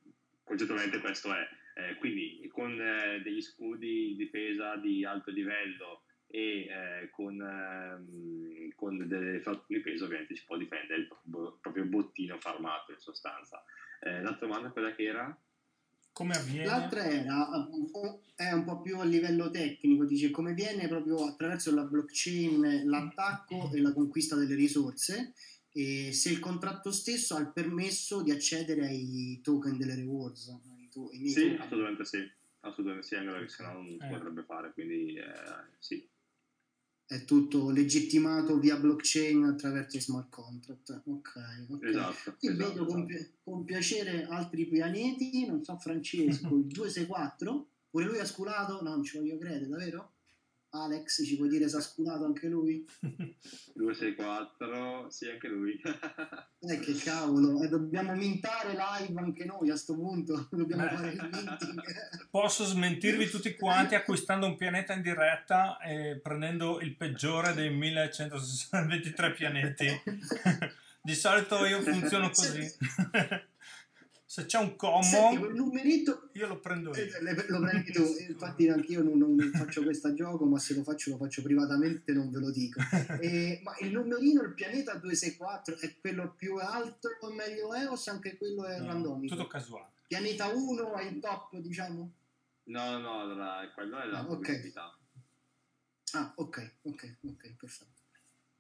[0.43, 6.67] concettualmente questo è, eh, quindi con eh, degli scudi di difesa di alto livello e
[6.67, 11.09] eh, con, ehm, con, delle flotte di peso ovviamente si può difendere il
[11.61, 13.62] proprio bottino farmato in sostanza.
[14.01, 15.44] Eh, l'altra domanda quella che era?
[16.15, 16.65] Come avviene?
[16.65, 17.49] L'altra era,
[18.37, 23.73] è un po' più a livello tecnico, dice come avviene proprio attraverso la blockchain l'attacco
[23.73, 25.35] e la conquista delle risorse
[25.73, 30.57] e se il contratto stesso ha il permesso di accedere ai token delle rewards.
[30.93, 31.61] To- sì, token.
[31.61, 34.09] assolutamente sì, assolutamente sì, anche perché se no non si eh.
[34.09, 35.25] potrebbe fare, quindi eh,
[35.81, 36.09] sì
[37.07, 41.03] è tutto legittimato via blockchain attraverso smart contract.
[41.05, 41.91] Ok, okay.
[41.91, 42.37] Esatto.
[42.41, 43.31] Io esatto, vedo con, esatto.
[43.43, 48.83] con, piacere altri pianeti, non so Francesco, il 264, pure lui ha sculato?
[48.83, 50.14] No, non ci voglio credere, davvero?
[50.75, 52.85] Alex, ci puoi dire se ha sculato anche lui?
[53.75, 55.81] 264, sì, anche lui.
[56.61, 60.49] eh, che cavolo, eh, dobbiamo mintare live anche noi a questo punto.
[60.51, 61.83] Dobbiamo Beh, fare il minting.
[62.31, 69.33] Posso smentirvi tutti quanti acquistando un pianeta in diretta e prendendo il peggiore dei 1123
[69.33, 70.03] pianeti.
[71.01, 72.66] Di solito io funziono così.
[74.35, 77.05] Se c'è un common, Senti, quel numerito, io lo prendo io.
[77.05, 80.82] Eh, lo prendi tu, infatti anche io non, non, faccio questo gioco, ma se lo
[80.82, 82.80] faccio lo faccio privatamente, non ve lo dico.
[83.22, 87.95] E, ma il numerino, il pianeta 264, è quello più alto o meglio è o
[87.95, 89.37] se anche quello è no, randomico?
[89.37, 89.93] Tutto casuale.
[90.09, 92.12] Pianeta 1 è il top, diciamo?
[92.64, 94.72] No, no, allora quello è la ah, okay.
[96.14, 97.94] Ah, ok, ok, ok, perfetto.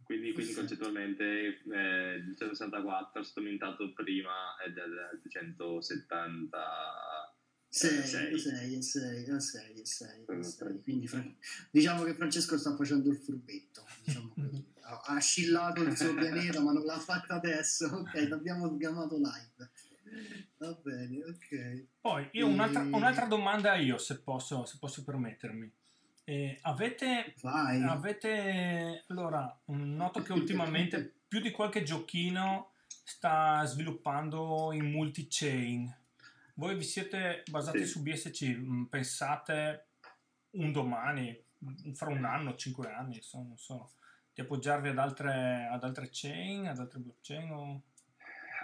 [0.04, 6.58] Quindi, quindi concettualmente eh, il 264 è stato mintato prima è del 270
[7.68, 11.08] 6, 6, 6, 6, 6, 6, quindi
[11.72, 14.32] diciamo che Francesco sta facendo il furbetto diciamo
[15.06, 17.86] ha, scillato il suo pianeta ma non l'ha fatto adesso.
[17.86, 19.70] Ok l'abbiamo sgamato live.
[20.58, 21.86] Va bene ok.
[22.00, 25.72] Poi io un'altra, un'altra domanda io se posso, se posso permettermi
[26.24, 35.94] eh, avete, avete, allora, noto che ultimamente più di qualche giochino sta sviluppando in multi-chain.
[36.54, 37.86] Voi vi siete basati sì.
[37.86, 39.88] su BSC, mm, pensate
[40.52, 41.38] un domani,
[41.92, 43.92] fra un anno, cinque anni, insomma, non so,
[44.32, 47.50] di appoggiarvi ad altre, ad altre chain, ad altre blockchain?
[47.50, 47.82] O...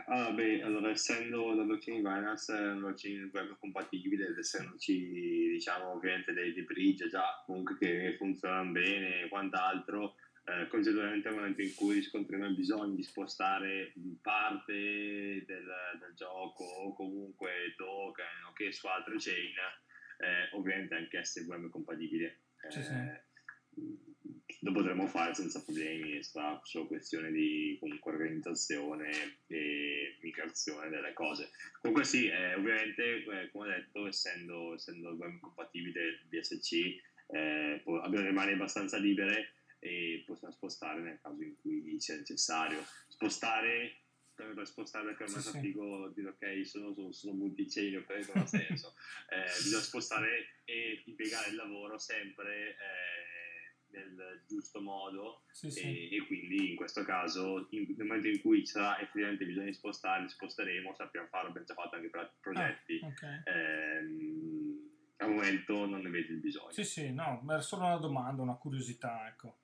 [0.07, 5.93] Ah, beh, allora, essendo la blockchain di Binance una blockchain web compatibile ed essendoci, diciamo,
[5.93, 11.63] ovviamente dei, dei bridge già comunque che funzionano bene e quant'altro, eh, concettualmente nel momento
[11.63, 15.67] in cui riscontriamo il bisogno di spostare parte del,
[15.99, 19.55] del gioco o comunque token o che su altre chain,
[20.19, 22.41] eh, ovviamente anche SVM compatibile.
[22.63, 24.10] Eh, Sì, sì.
[24.63, 31.15] Lo potremo fare senza problemi, è sta solo questione di comunque organizzazione e migrazione delle
[31.15, 31.51] cose.
[31.81, 36.73] Comunque sì, eh, ovviamente, eh, come ho detto, essendo, essendo compatibile il BSC,
[37.29, 42.17] eh, po- abbiamo le mani abbastanza libere e possiamo spostare nel caso in cui sia
[42.17, 42.85] necessario.
[43.09, 43.95] Spostare
[44.35, 45.61] per spostare perché ormai Sì, fa sì.
[45.67, 48.95] figo dire ok sono, sono, sono multichain ok non ha senso
[49.29, 53.30] eh, bisogna spostare e impiegare il lavoro sempre eh,
[53.93, 55.81] nel giusto modo Sì, sì.
[56.09, 59.67] e, e quindi in questo caso in- nel momento in cui ci sarà effettivamente bisogno
[59.67, 63.43] di spostare li sposteremo sappiamo farlo abbiamo già fatto anche per altri progetti Ah, ok.
[63.45, 64.89] Ehm,
[65.19, 68.57] al momento non ne vedo il bisogno Sì, sì, no, era solo una domanda, una
[68.57, 69.59] curiosità, ecco.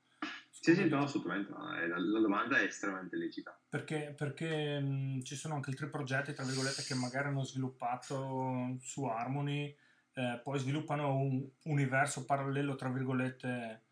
[0.50, 5.34] sì, sì, no, assolutamente no, la, la domanda è estremamente lecita Perché, perché mh, ci
[5.34, 9.74] sono anche altri progetti, tra virgolette, che magari hanno sviluppato su Harmony,
[10.14, 13.85] eh, poi sviluppano un universo parallelo, tra virgolette,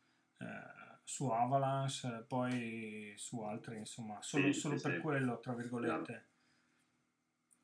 [1.05, 5.01] su Avalanche, eh, poi su altri, insomma, solo, Sì, solo sì, per sì.
[5.01, 6.26] quello, tra virgolette.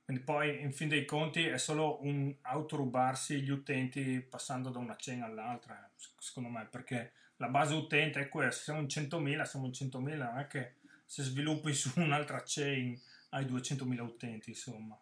[0.04, 4.96] Quindi poi, in fin dei conti, è solo un autorubarsi gli utenti passando da una
[4.98, 9.44] chain all'altra, eh, secondo me, perché la base utente è questa, se siamo in 100.000,
[9.44, 10.76] siamo in 100.000, non è che
[11.06, 13.00] se sviluppi su un'altra chain
[13.30, 15.00] hai 200.000 utenti, insomma.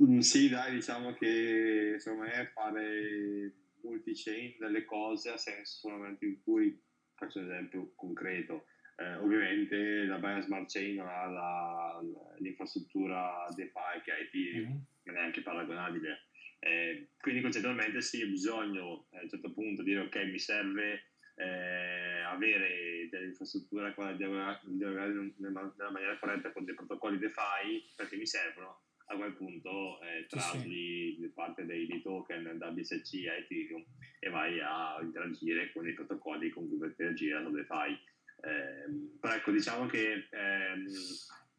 [0.00, 3.52] Mm, Sì, dai, diciamo che secondo me fare
[3.84, 6.80] multi-chain delle cose ha senso nel momento in cui,
[7.14, 8.64] faccio un esempio concreto,
[8.96, 12.00] eh, ovviamente la Binance Smart Chain non ha la-
[12.38, 14.84] l'infrastruttura DeFi che ha Ethereum, Mhm.
[15.04, 16.26] non è neanche paragonabile.
[16.60, 21.08] Eh, quindi concettualmente sì, ho bisogno eh, a un certo punto dire ok, mi serve
[21.36, 28.16] eh, avere dell'infrastruttura qua- dialogare dialogare nella nella maniera corretta con dei protocolli DeFi perché
[28.16, 28.82] mi servono.
[29.06, 33.84] A quel punto eh, Sì, trasli parte dei, dei token da BSC a Ethereum
[34.18, 37.98] e vai a interagire con i protocolli con cui interagire da DeFi.
[38.40, 40.86] Ehm, però ecco, diciamo che ehm,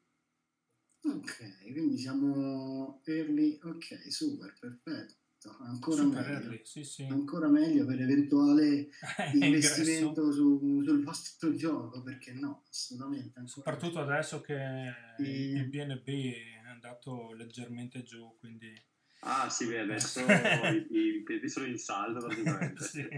[1.02, 3.60] Ok, quindi siamo early.
[3.64, 5.18] Ok, super, perfetto.
[5.62, 6.34] Ancora Super meglio.
[6.40, 7.04] early, sì, sì.
[7.04, 8.90] Ancora meglio per eventuale
[9.34, 13.42] investimento su- sul vostro gioco, perché no, assolutamente.
[13.46, 14.56] Soprattutto adesso che
[15.18, 18.74] E- il BNB è andato leggermente giù, quindi
[19.22, 20.20] Ah sì, beh, adesso
[20.72, 22.84] i, i piedi sono in saldo praticamente.
[22.84, 23.02] Sì.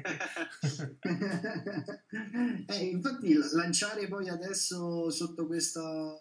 [2.68, 6.20] eh, infatti lanciare poi adesso sotto questa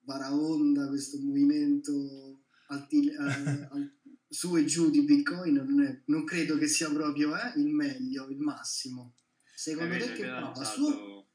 [0.00, 3.16] baraonda, questo movimento alti- eh,
[3.70, 3.98] al-
[4.32, 8.28] su e giù di Bitcoin non, è- non credo che sia proprio eh, il meglio,
[8.28, 9.16] il massimo.
[9.54, 10.40] Secondo te che fa?
[10.50, 11.26] Va su,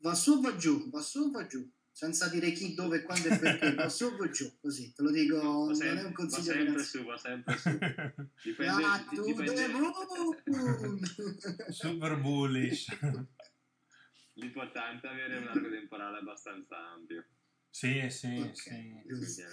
[0.00, 0.90] va su o va giù?
[0.90, 1.68] Va su o va giù?
[1.92, 4.50] Senza dire chi, dove, quando e perché, va su o va giù?
[4.60, 6.88] Così, te lo dico, va non sempre, è un va consiglio sempre ragazzi.
[6.98, 7.68] su, va sempre su.
[8.44, 11.00] Dipende, Ah, to dipende- moon!
[11.70, 12.86] super bullish.
[14.34, 17.24] L'importante è avere un arco temporale abbastanza ampio.
[17.70, 18.52] Sì, sì, Ok.
[18.52, 19.44] sì.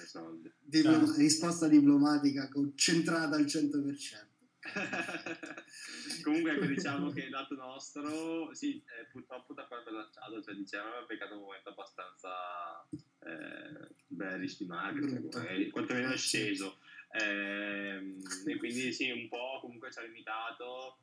[0.60, 4.26] Diploma- risposta diplomatica concentrata al 100%.
[6.24, 10.56] Comunque ecco, diciamo che il lato nostro, sì, eh, purtroppo da quando è lanciato, cioè
[10.56, 16.80] dicevamo, ha beccato un momento abbastanza eh, bearish di market, eh, quantomeno è sceso.
[17.12, 20.98] Ehm, e quindi sì, un po' comunque ci ha limitato,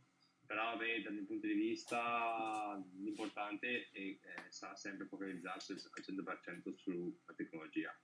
[0.47, 6.75] però vabbè, dal mio punto di vista l'importante è, è, sarà sempre focalizzarsi al 100%
[6.77, 7.97] sulla tecnologia.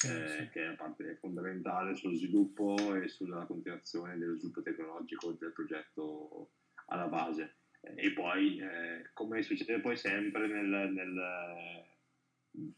[0.00, 0.48] Eh, sì.
[0.50, 6.52] che è parte fondamentale sullo sviluppo e sulla continuazione dello sviluppo tecnologico del progetto
[6.86, 7.56] alla base.
[7.80, 11.87] E poi, eh, come succede poi sempre nel, nel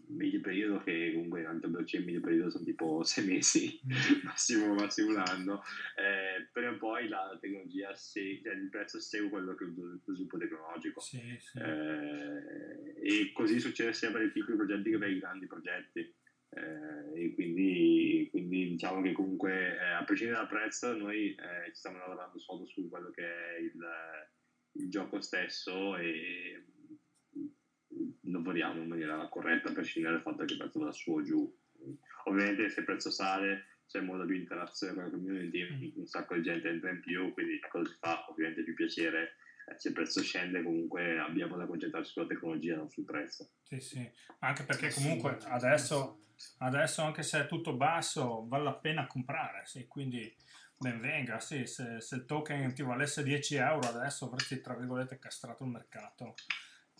[0.08, 4.24] medio periodo che comunque tanto blockchain medio periodo sono tipo sei mesi mm.
[4.24, 5.62] massimo massimo un anno
[5.96, 10.38] eh, però poi la tecnologia se, cioè il prezzo segue quello che è lo sviluppo
[10.38, 11.58] tecnologico sì, sì.
[11.58, 16.14] Eh, e così succede sia per i piccoli progetti che per i grandi progetti
[16.52, 21.76] eh, e quindi, quindi, diciamo che comunque eh, a prescindere dal prezzo noi eh, ci
[21.76, 23.78] stiamo lavorando solo su quello che è il,
[24.72, 26.64] il gioco stesso e
[28.22, 31.58] lavoriamo in maniera corretta per scindere dal fatto che il prezzo va su o giù.
[32.24, 35.98] Ovviamente se il prezzo sale c'è molta più interazione con la community, mm.
[35.98, 39.36] un sacco di gente entra in più, quindi la cosa ci fa ovviamente più piacere.
[39.66, 43.50] Eh, se il prezzo scende comunque abbiamo da concentrarci sulla tecnologia, non sul prezzo.
[43.62, 46.26] Sì, sì, anche perché comunque adesso,
[46.58, 50.32] adesso anche se è tutto basso vale la pena comprare, sì, quindi
[50.76, 55.18] ben venga, sì, se, se il token ti valesse 10 euro adesso avresti tra virgolette
[55.18, 56.34] castrato il mercato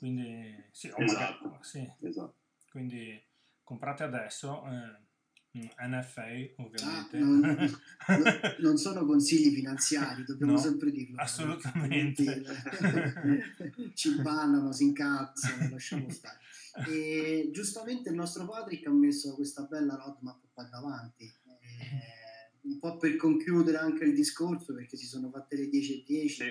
[0.01, 1.93] quindi, sì, oh, esatto, magari, sì.
[2.01, 2.37] esatto.
[2.71, 3.23] Quindi
[3.63, 4.65] comprate adesso.
[4.67, 5.09] Eh,
[5.53, 7.17] NFA ovviamente.
[7.17, 7.81] Ah, non,
[8.61, 11.21] non, sono consigli finanziari, dobbiamo no, sempre dirlo.
[11.21, 12.43] Assolutamente.
[13.93, 16.39] Ci bannano, si incazzano, lasciamo stare.
[16.89, 21.25] E giustamente il nostro Patrick ha messo questa bella roadmap qua davanti.
[21.25, 26.05] Eh, un po' per concludere anche il discorso, perché si sono fatte le 10 e
[26.07, 26.29] 10.
[26.29, 26.43] Sì.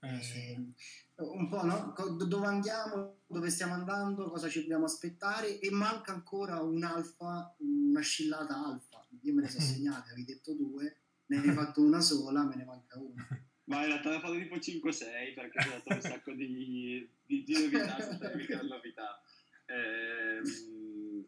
[0.00, 0.74] Eh, sì
[1.22, 1.94] un po' no?
[2.26, 8.66] dove andiamo, dove stiamo andando, cosa ci dobbiamo aspettare e manca ancora un'alfa, una scillata
[8.66, 9.06] alfa.
[9.22, 10.96] Io me ne sono segnate, avevi detto due,
[11.26, 13.26] ne hai fatto una sola, me ne manca una.
[13.64, 17.52] Ma in realtà ne fatto tipo 5-6 perché ho dato un sacco di, di, di
[17.52, 17.96] novità,
[18.34, 19.22] di novità.
[19.66, 20.40] Eh,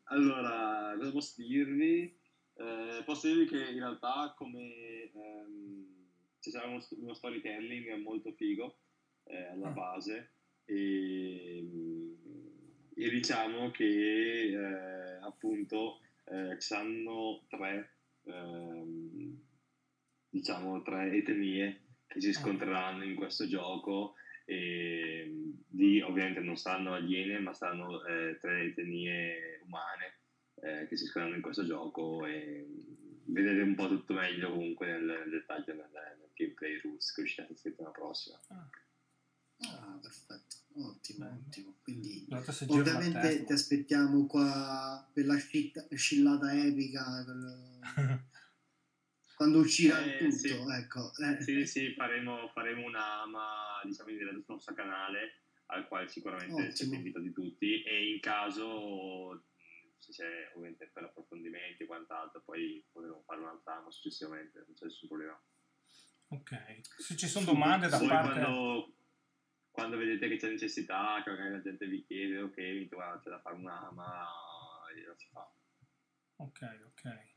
[0.05, 2.19] allora, cosa posso dirvi?
[2.55, 5.87] Eh, posso dirvi che in realtà come ehm,
[6.41, 8.77] ci sarà uno, uno storytelling molto figo
[9.33, 9.73] eh, alla ah.
[9.73, 10.31] base
[10.65, 11.67] e,
[12.95, 19.41] e, diciamo che eh, appunto eh, ci saranno tre, ehm,
[20.29, 24.15] diciamo, tre etnie che si scontreranno in questo gioco
[24.45, 25.31] e
[25.67, 30.21] di, ovviamente non saranno aliene ma saranno eh, tre etnie umane
[30.63, 32.65] che si scontreranno in questo gioco e
[33.25, 37.49] vedete un po' tutto meglio comunque nel, nel dettaglio nel, nel gameplay rules che uscirà
[37.49, 38.41] la settimana prossima.
[38.49, 38.69] Ah.
[39.71, 41.43] Ah, perfetto, ottimo, Bene.
[41.47, 41.77] ottimo.
[41.83, 42.27] Quindi
[42.69, 48.25] ovviamente ti aspettiamo qua per la scillata epica, per...
[49.37, 50.55] quando uscirà eh, tutto, sì.
[50.71, 51.13] ecco.
[51.17, 51.43] Eh.
[51.43, 56.75] Sì, sì, faremo, faremo una ama, diciamo, in diretta sul nostro canale, al quale sicuramente
[56.75, 59.45] siete invitati tutti e in caso
[59.99, 64.85] se c'è ovviamente per approfondimenti e quant'altro, poi potremo fare un'altra ama successivamente, non c'è
[64.85, 65.41] nessun problema.
[66.29, 68.41] Ok, se ci sono domande da parte...
[68.41, 68.95] Quando,
[69.73, 73.31] quando vedete che c'è necessità, che magari la gente vi chiede, ok, mi guarda, c'è
[73.31, 74.29] da fare una, ma
[75.07, 75.51] lo si fa.
[76.37, 77.31] Ok, ok.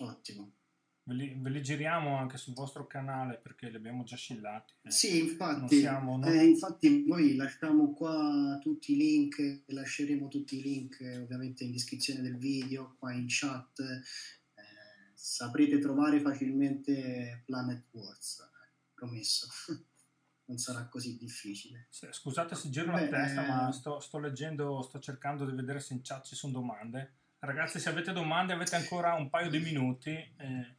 [0.00, 0.52] Ottimo.
[1.04, 4.72] Ve li, ve li, giriamo anche sul vostro canale perché li abbiamo già scillati.
[4.82, 4.90] Eh.
[4.90, 6.26] Sì, infatti, siamo, no?
[6.26, 12.22] eh, infatti poi lasciamo qua tutti i link, lasceremo tutti i link ovviamente in descrizione
[12.22, 13.80] del video, qua in chat.
[13.80, 14.62] Eh,
[15.14, 19.48] saprete trovare facilmente Planet Wars, eh, promesso.
[20.52, 21.86] non sarà così difficile.
[21.88, 25.94] Scusate se giro Beh, la testa, ma sto, sto, leggendo, sto cercando di vedere se
[25.94, 27.14] in chat ci sono domande.
[27.38, 30.10] Ragazzi, se avete domande avete ancora un paio di minuti.
[30.10, 30.76] Eh...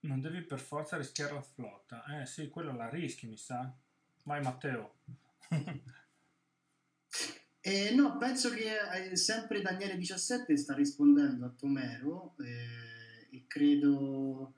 [0.00, 2.04] Non devi per forza rischiare la flotta.
[2.20, 3.74] Eh sì, quella la rischi, mi sa.
[4.22, 4.98] Vai Matteo.
[7.60, 14.54] eh, no, penso che eh, sempre Daniele17 sta rispondendo a Tomero eh, e credo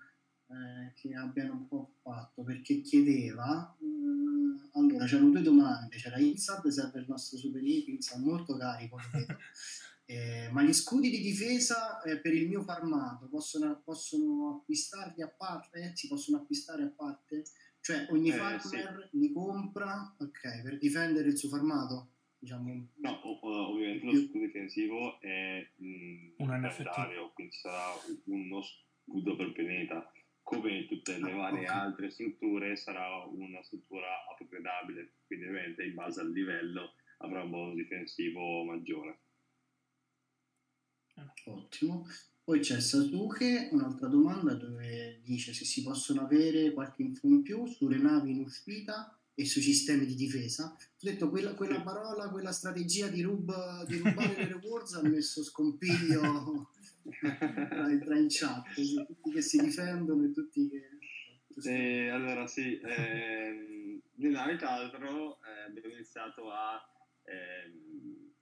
[0.49, 6.67] eh, che abbiano un po' fatto perché chiedeva eh, allora c'erano due domande c'era Insad
[6.69, 8.97] serve il nostro super Insad molto carico
[10.07, 15.29] eh, ma gli scudi di difesa eh, per il mio farmato possono, possono acquistarli a
[15.29, 17.43] parte si possono acquistare a parte?
[17.81, 19.19] Cioè ogni eh, farmer sì.
[19.19, 25.67] li compra ok per difendere il suo farmato diciamo no ovviamente lo scudo difensivo è
[25.75, 27.93] mh, un NFT quindi sarà
[28.27, 30.11] uno scudo per pianeta
[30.47, 36.21] come tutte le ah, varie altre strutture sarà una struttura upgradabile, quindi ovviamente in base
[36.21, 39.19] al livello avrà un bonus difensivo maggiore.
[41.47, 42.07] Ottimo.
[42.45, 47.67] Poi c'è Sasuke, un'altra domanda dove dice se si possono avere qualche info in più
[47.67, 50.77] sulle navi in uscita e sui sistemi di difesa.
[50.79, 55.43] Ho detto quella, quella parola, quella strategia di, rub, di rubare le rewards ha messo
[55.43, 56.71] scompiglio
[57.11, 58.75] tra, tra in chat,
[59.07, 60.89] tutti che si difendono e tutti che...
[61.69, 62.79] Eh, allora sì,
[64.17, 66.87] nell'anno tra l'altro eh, abbiamo iniziato a
[67.25, 68.33] ehm,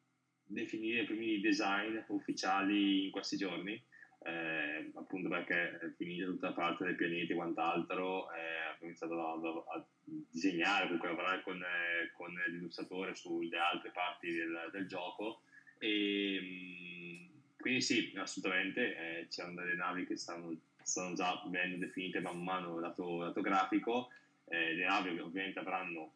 [0.47, 3.81] definire i primi design ufficiali in questi giorni
[4.25, 9.21] eh, appunto perché è finita tutta la parte dei pianeti e quant'altro, eh, abbiamo iniziato
[9.21, 14.87] a, a, disegnare, comunque a lavorare con, eh, con l'illustratore sulle altre parti del, del
[14.89, 15.43] gioco
[15.79, 17.34] e mh,
[17.65, 22.79] quindi sì, assolutamente, eh, c'erano delle navi che stanno, stanno, già venendo definite man mano
[22.79, 24.11] lato, lato grafico,
[24.51, 26.13] eh, le navi ovviamente avranno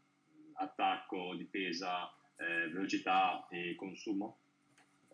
[0.56, 4.40] attacco, difesa, eh, velocità e consumo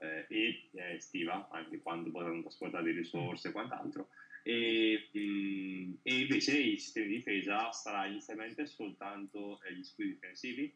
[0.00, 4.08] eh, e eh, estiva, anche quando potranno trasportare risorse e quant'altro.
[4.42, 10.08] E, mh, mm, e, invece il sistema di difesa sarà inizialmente soltanto eh, gli scudi
[10.08, 10.74] difensivi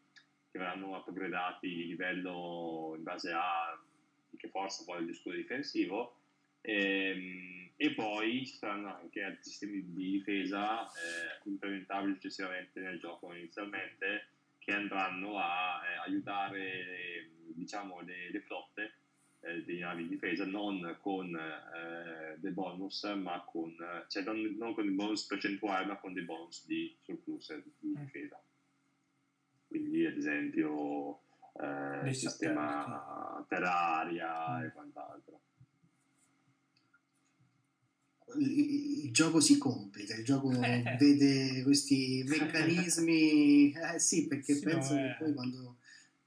[0.49, 3.77] che verranno upgradati di livello in base a
[4.39, 6.15] che forza poi il scudo difensivo
[6.61, 12.99] e, ehm, e, poi ci saranno anche altri sistemi di difesa eh, implementabili successivamente nel
[12.99, 14.27] gioco inizialmente
[14.57, 18.93] che andranno a eh, aiutare diciamo, le, le flotte
[19.41, 23.75] eh, dei navi di difesa non con eh, dei bonus ma con
[24.07, 28.03] cioè non, non, con dei bonus percentuali ma con dei bonus di surplus di mm.
[28.03, 28.41] difesa
[29.67, 31.21] quindi ad esempio
[31.53, 34.63] eh, il sistema terraria mm.
[34.63, 35.41] e quant'altro
[38.37, 44.93] il, il, gioco si complica, il gioco vede questi meccanismi, eh sì, perché sì, penso
[44.95, 45.77] che poi quando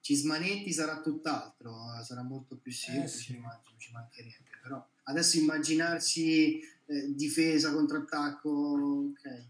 [0.00, 3.34] ci smanetti sarà tutt'altro, sarà molto più semplice, eh sì.
[3.36, 4.50] immagino, ci mancherebbe.
[4.62, 9.46] Però adesso immaginarsi eh, difesa, contrattacco, ok.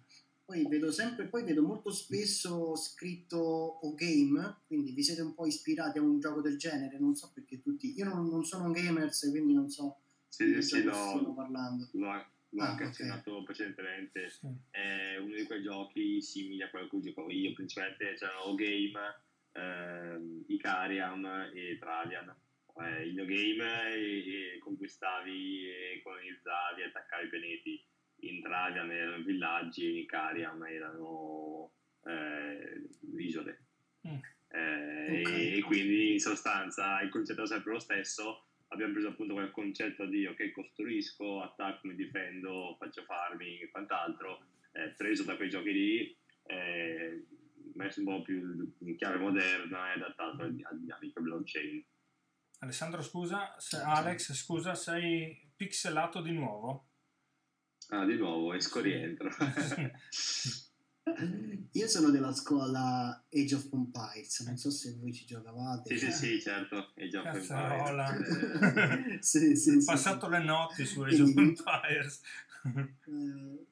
[0.52, 5.46] Poi vedo sempre, poi vedo molto spesso scritto o game, quindi vi siete un po'
[5.46, 8.72] ispirati a un gioco del genere, non so perché tutti, io non, non sono un
[8.72, 11.88] gamers, quindi non so sì, di sì, no, stiamo parlando.
[11.92, 12.86] L'ho, l'ho ah, anche okay.
[12.88, 14.46] accennato precedentemente, sì.
[14.68, 19.00] è uno di quei giochi simili a quello che gioco io, principalmente c'erano o game
[19.52, 22.36] eh, Icariam e Travian.
[22.76, 27.84] Eh, il mio game e, e conquistavi e colonizzavi e attaccavi i pianeti.
[28.22, 31.72] In Travian erano villaggi e in Icariam erano
[32.04, 33.64] eh, isole.
[34.06, 34.18] Mm.
[34.48, 35.52] Eh, okay.
[35.52, 38.46] e, e, quindi in sostanza il concetto era sempre lo stesso.
[38.68, 44.44] Abbiamo preso appunto quel concetto di ok, costruisco, attacco, mi difendo, faccio farming e quant'altro,
[44.72, 46.16] eh, preso da quei giochi lì.
[46.44, 47.24] Eh,
[47.74, 51.84] messo un po' più in chiave moderna e adattato alle dinamiche blockchain.
[52.60, 56.91] Alessandro, scusa, se, Alex, scusa, sei pixelato di nuovo?
[57.92, 59.28] Ah, di nuovo, esco rientro.
[61.72, 65.98] Io sono della scuola Age of Empires, non so se voi ci giocavate.
[65.98, 69.18] Sì, sì, sì, certo, Age of Empires.
[69.20, 70.32] sì, sì, sì, passato sì.
[70.32, 72.20] le notti su Age of Empires.
[72.64, 73.66] eh,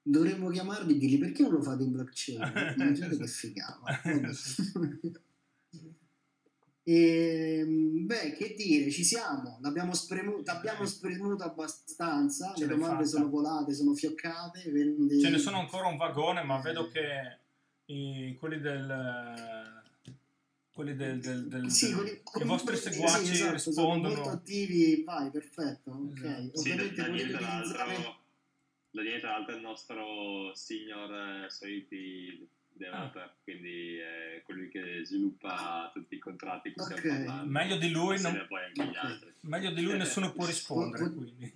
[0.00, 2.40] dovremmo chiamarli e dirgli perché non lo fate in blockchain?
[2.78, 4.00] Immaginate che figava.
[6.84, 13.06] E, ehm, beh, che dire, ci siamo, l'abbiamo spremuto, abbiamo spremuto abbastanza, Ce le domande
[13.06, 14.68] sono volate, sono fioccate.
[14.68, 15.20] Quindi...
[15.20, 17.38] Ce ne sono ancora un vagone, ma vedo che
[17.86, 19.80] i, quelli del...
[20.72, 24.08] Quelli del, del, del, sì, quelli, i vostri seguaci sì, esatto, rispondono.
[24.08, 25.90] Sono molto attivi, vai, perfetto.
[25.90, 26.60] Ok, esatto.
[26.60, 27.00] ovviamente sì,
[28.92, 33.34] Daniele tra l'altro è il nostro senior eh, soliti developer, ah.
[33.42, 36.98] quindi è colui che sviluppa tutti i contratti che okay.
[36.98, 37.50] stiamo parlando.
[37.50, 38.36] Meglio di lui, non...
[38.36, 39.32] okay.
[39.40, 41.52] Meglio di lui nessuno può rispondere, quindi.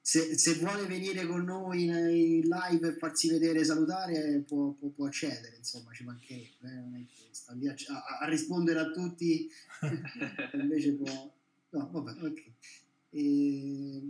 [0.00, 4.90] Se, se, vuole venire con noi in live e farsi vedere e salutare può, può,
[4.90, 6.74] può, accedere, insomma ci mancherebbe, eh?
[6.74, 9.48] non è che sta lì a, a, a rispondere a tutti,
[10.60, 11.32] invece può...
[11.70, 12.44] No, vabbè, ok.
[13.12, 14.02] E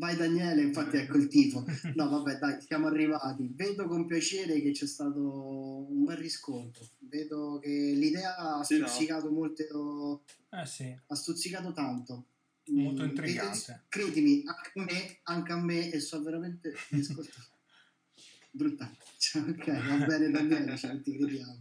[0.00, 1.62] Vai Daniele, infatti ecco il tifo.
[1.94, 3.50] No, vabbè, dai, siamo arrivati.
[3.54, 6.88] Vedo con piacere che c'è stato un bel riscontro.
[7.00, 9.32] Vedo che l'idea ha sì, stuzzicato no.
[9.32, 10.24] molto.
[10.48, 10.98] Eh sì.
[11.06, 12.28] Ha stuzzicato tanto.
[12.68, 13.82] Molto mm, intrigante.
[13.90, 16.72] Credimi, anche a me, anche a me, e so veramente
[18.52, 18.90] brutta.
[19.18, 21.60] Cioè, ok, va bene Daniele, cioè, ti crediamo.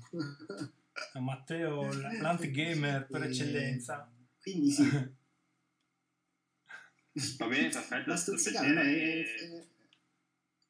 [1.19, 1.91] Matteo,
[2.21, 4.09] l'anti-gamer per eccellenza.
[4.41, 5.17] Quindi sì.
[7.37, 8.09] Va bene, perfetto.
[8.09, 9.65] La stuzzicata no, è, è...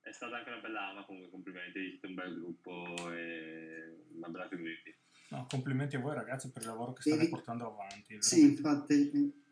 [0.02, 4.48] è stata anche una bella ama, comunque complimenti, siete un bel gruppo e una bella
[4.48, 4.96] community.
[5.30, 7.30] No, complimenti a voi ragazzi per il lavoro che state e...
[7.30, 8.18] portando avanti.
[8.22, 9.48] Sì, infatti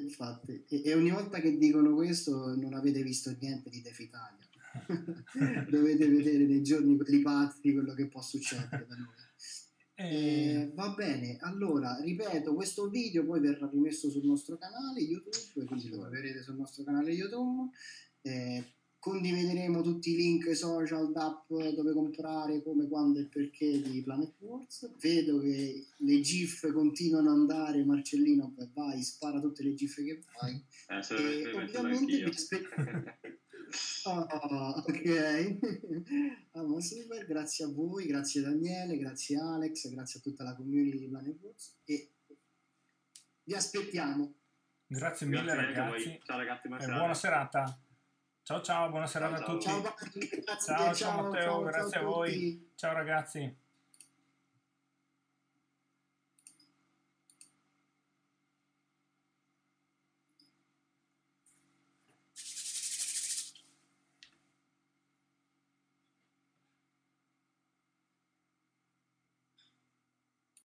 [0.00, 4.46] Infatti, e, e, ogni volta che dicono questo non avete visto niente di Def Italia.
[5.68, 9.26] Dovete vedere nei giorni quelli pazzi quello che può succedere da noi.
[10.00, 15.88] Eh, va bene, allora ripeto, questo video poi verrà rimesso sul nostro canale YouTube, quindi
[15.88, 17.72] lo vedrete sul nostro canale YouTube.
[18.22, 18.64] Eh,
[19.00, 24.88] condivideremo tutti i link social d'app dove comprare, come, quando e perché di Planet Wars.
[25.00, 30.64] Vedo che le GIF continuano ad andare, Marcellino, vai, spara tutte le GIF che vai.
[30.86, 32.68] Eh, e ovviamente vi aspetto.
[34.04, 35.58] Oh, ok,
[36.52, 41.08] ah, super, grazie a voi, grazie Daniele, grazie Alex, grazie a tutta la community di
[41.08, 42.12] Planet Wars e
[43.44, 44.34] vi aspettiamo.
[44.86, 46.20] Grazie mille grazie ragazzi.
[46.24, 47.82] Ciao ragazzi, buona, buona serata.
[48.42, 49.66] Ciao ciao, buona serata ciao, a tutti.
[49.66, 52.72] Ciao, ciao, ciao, ciao Matteo, ciao, grazie a voi.
[52.74, 53.66] Ciao ragazzi.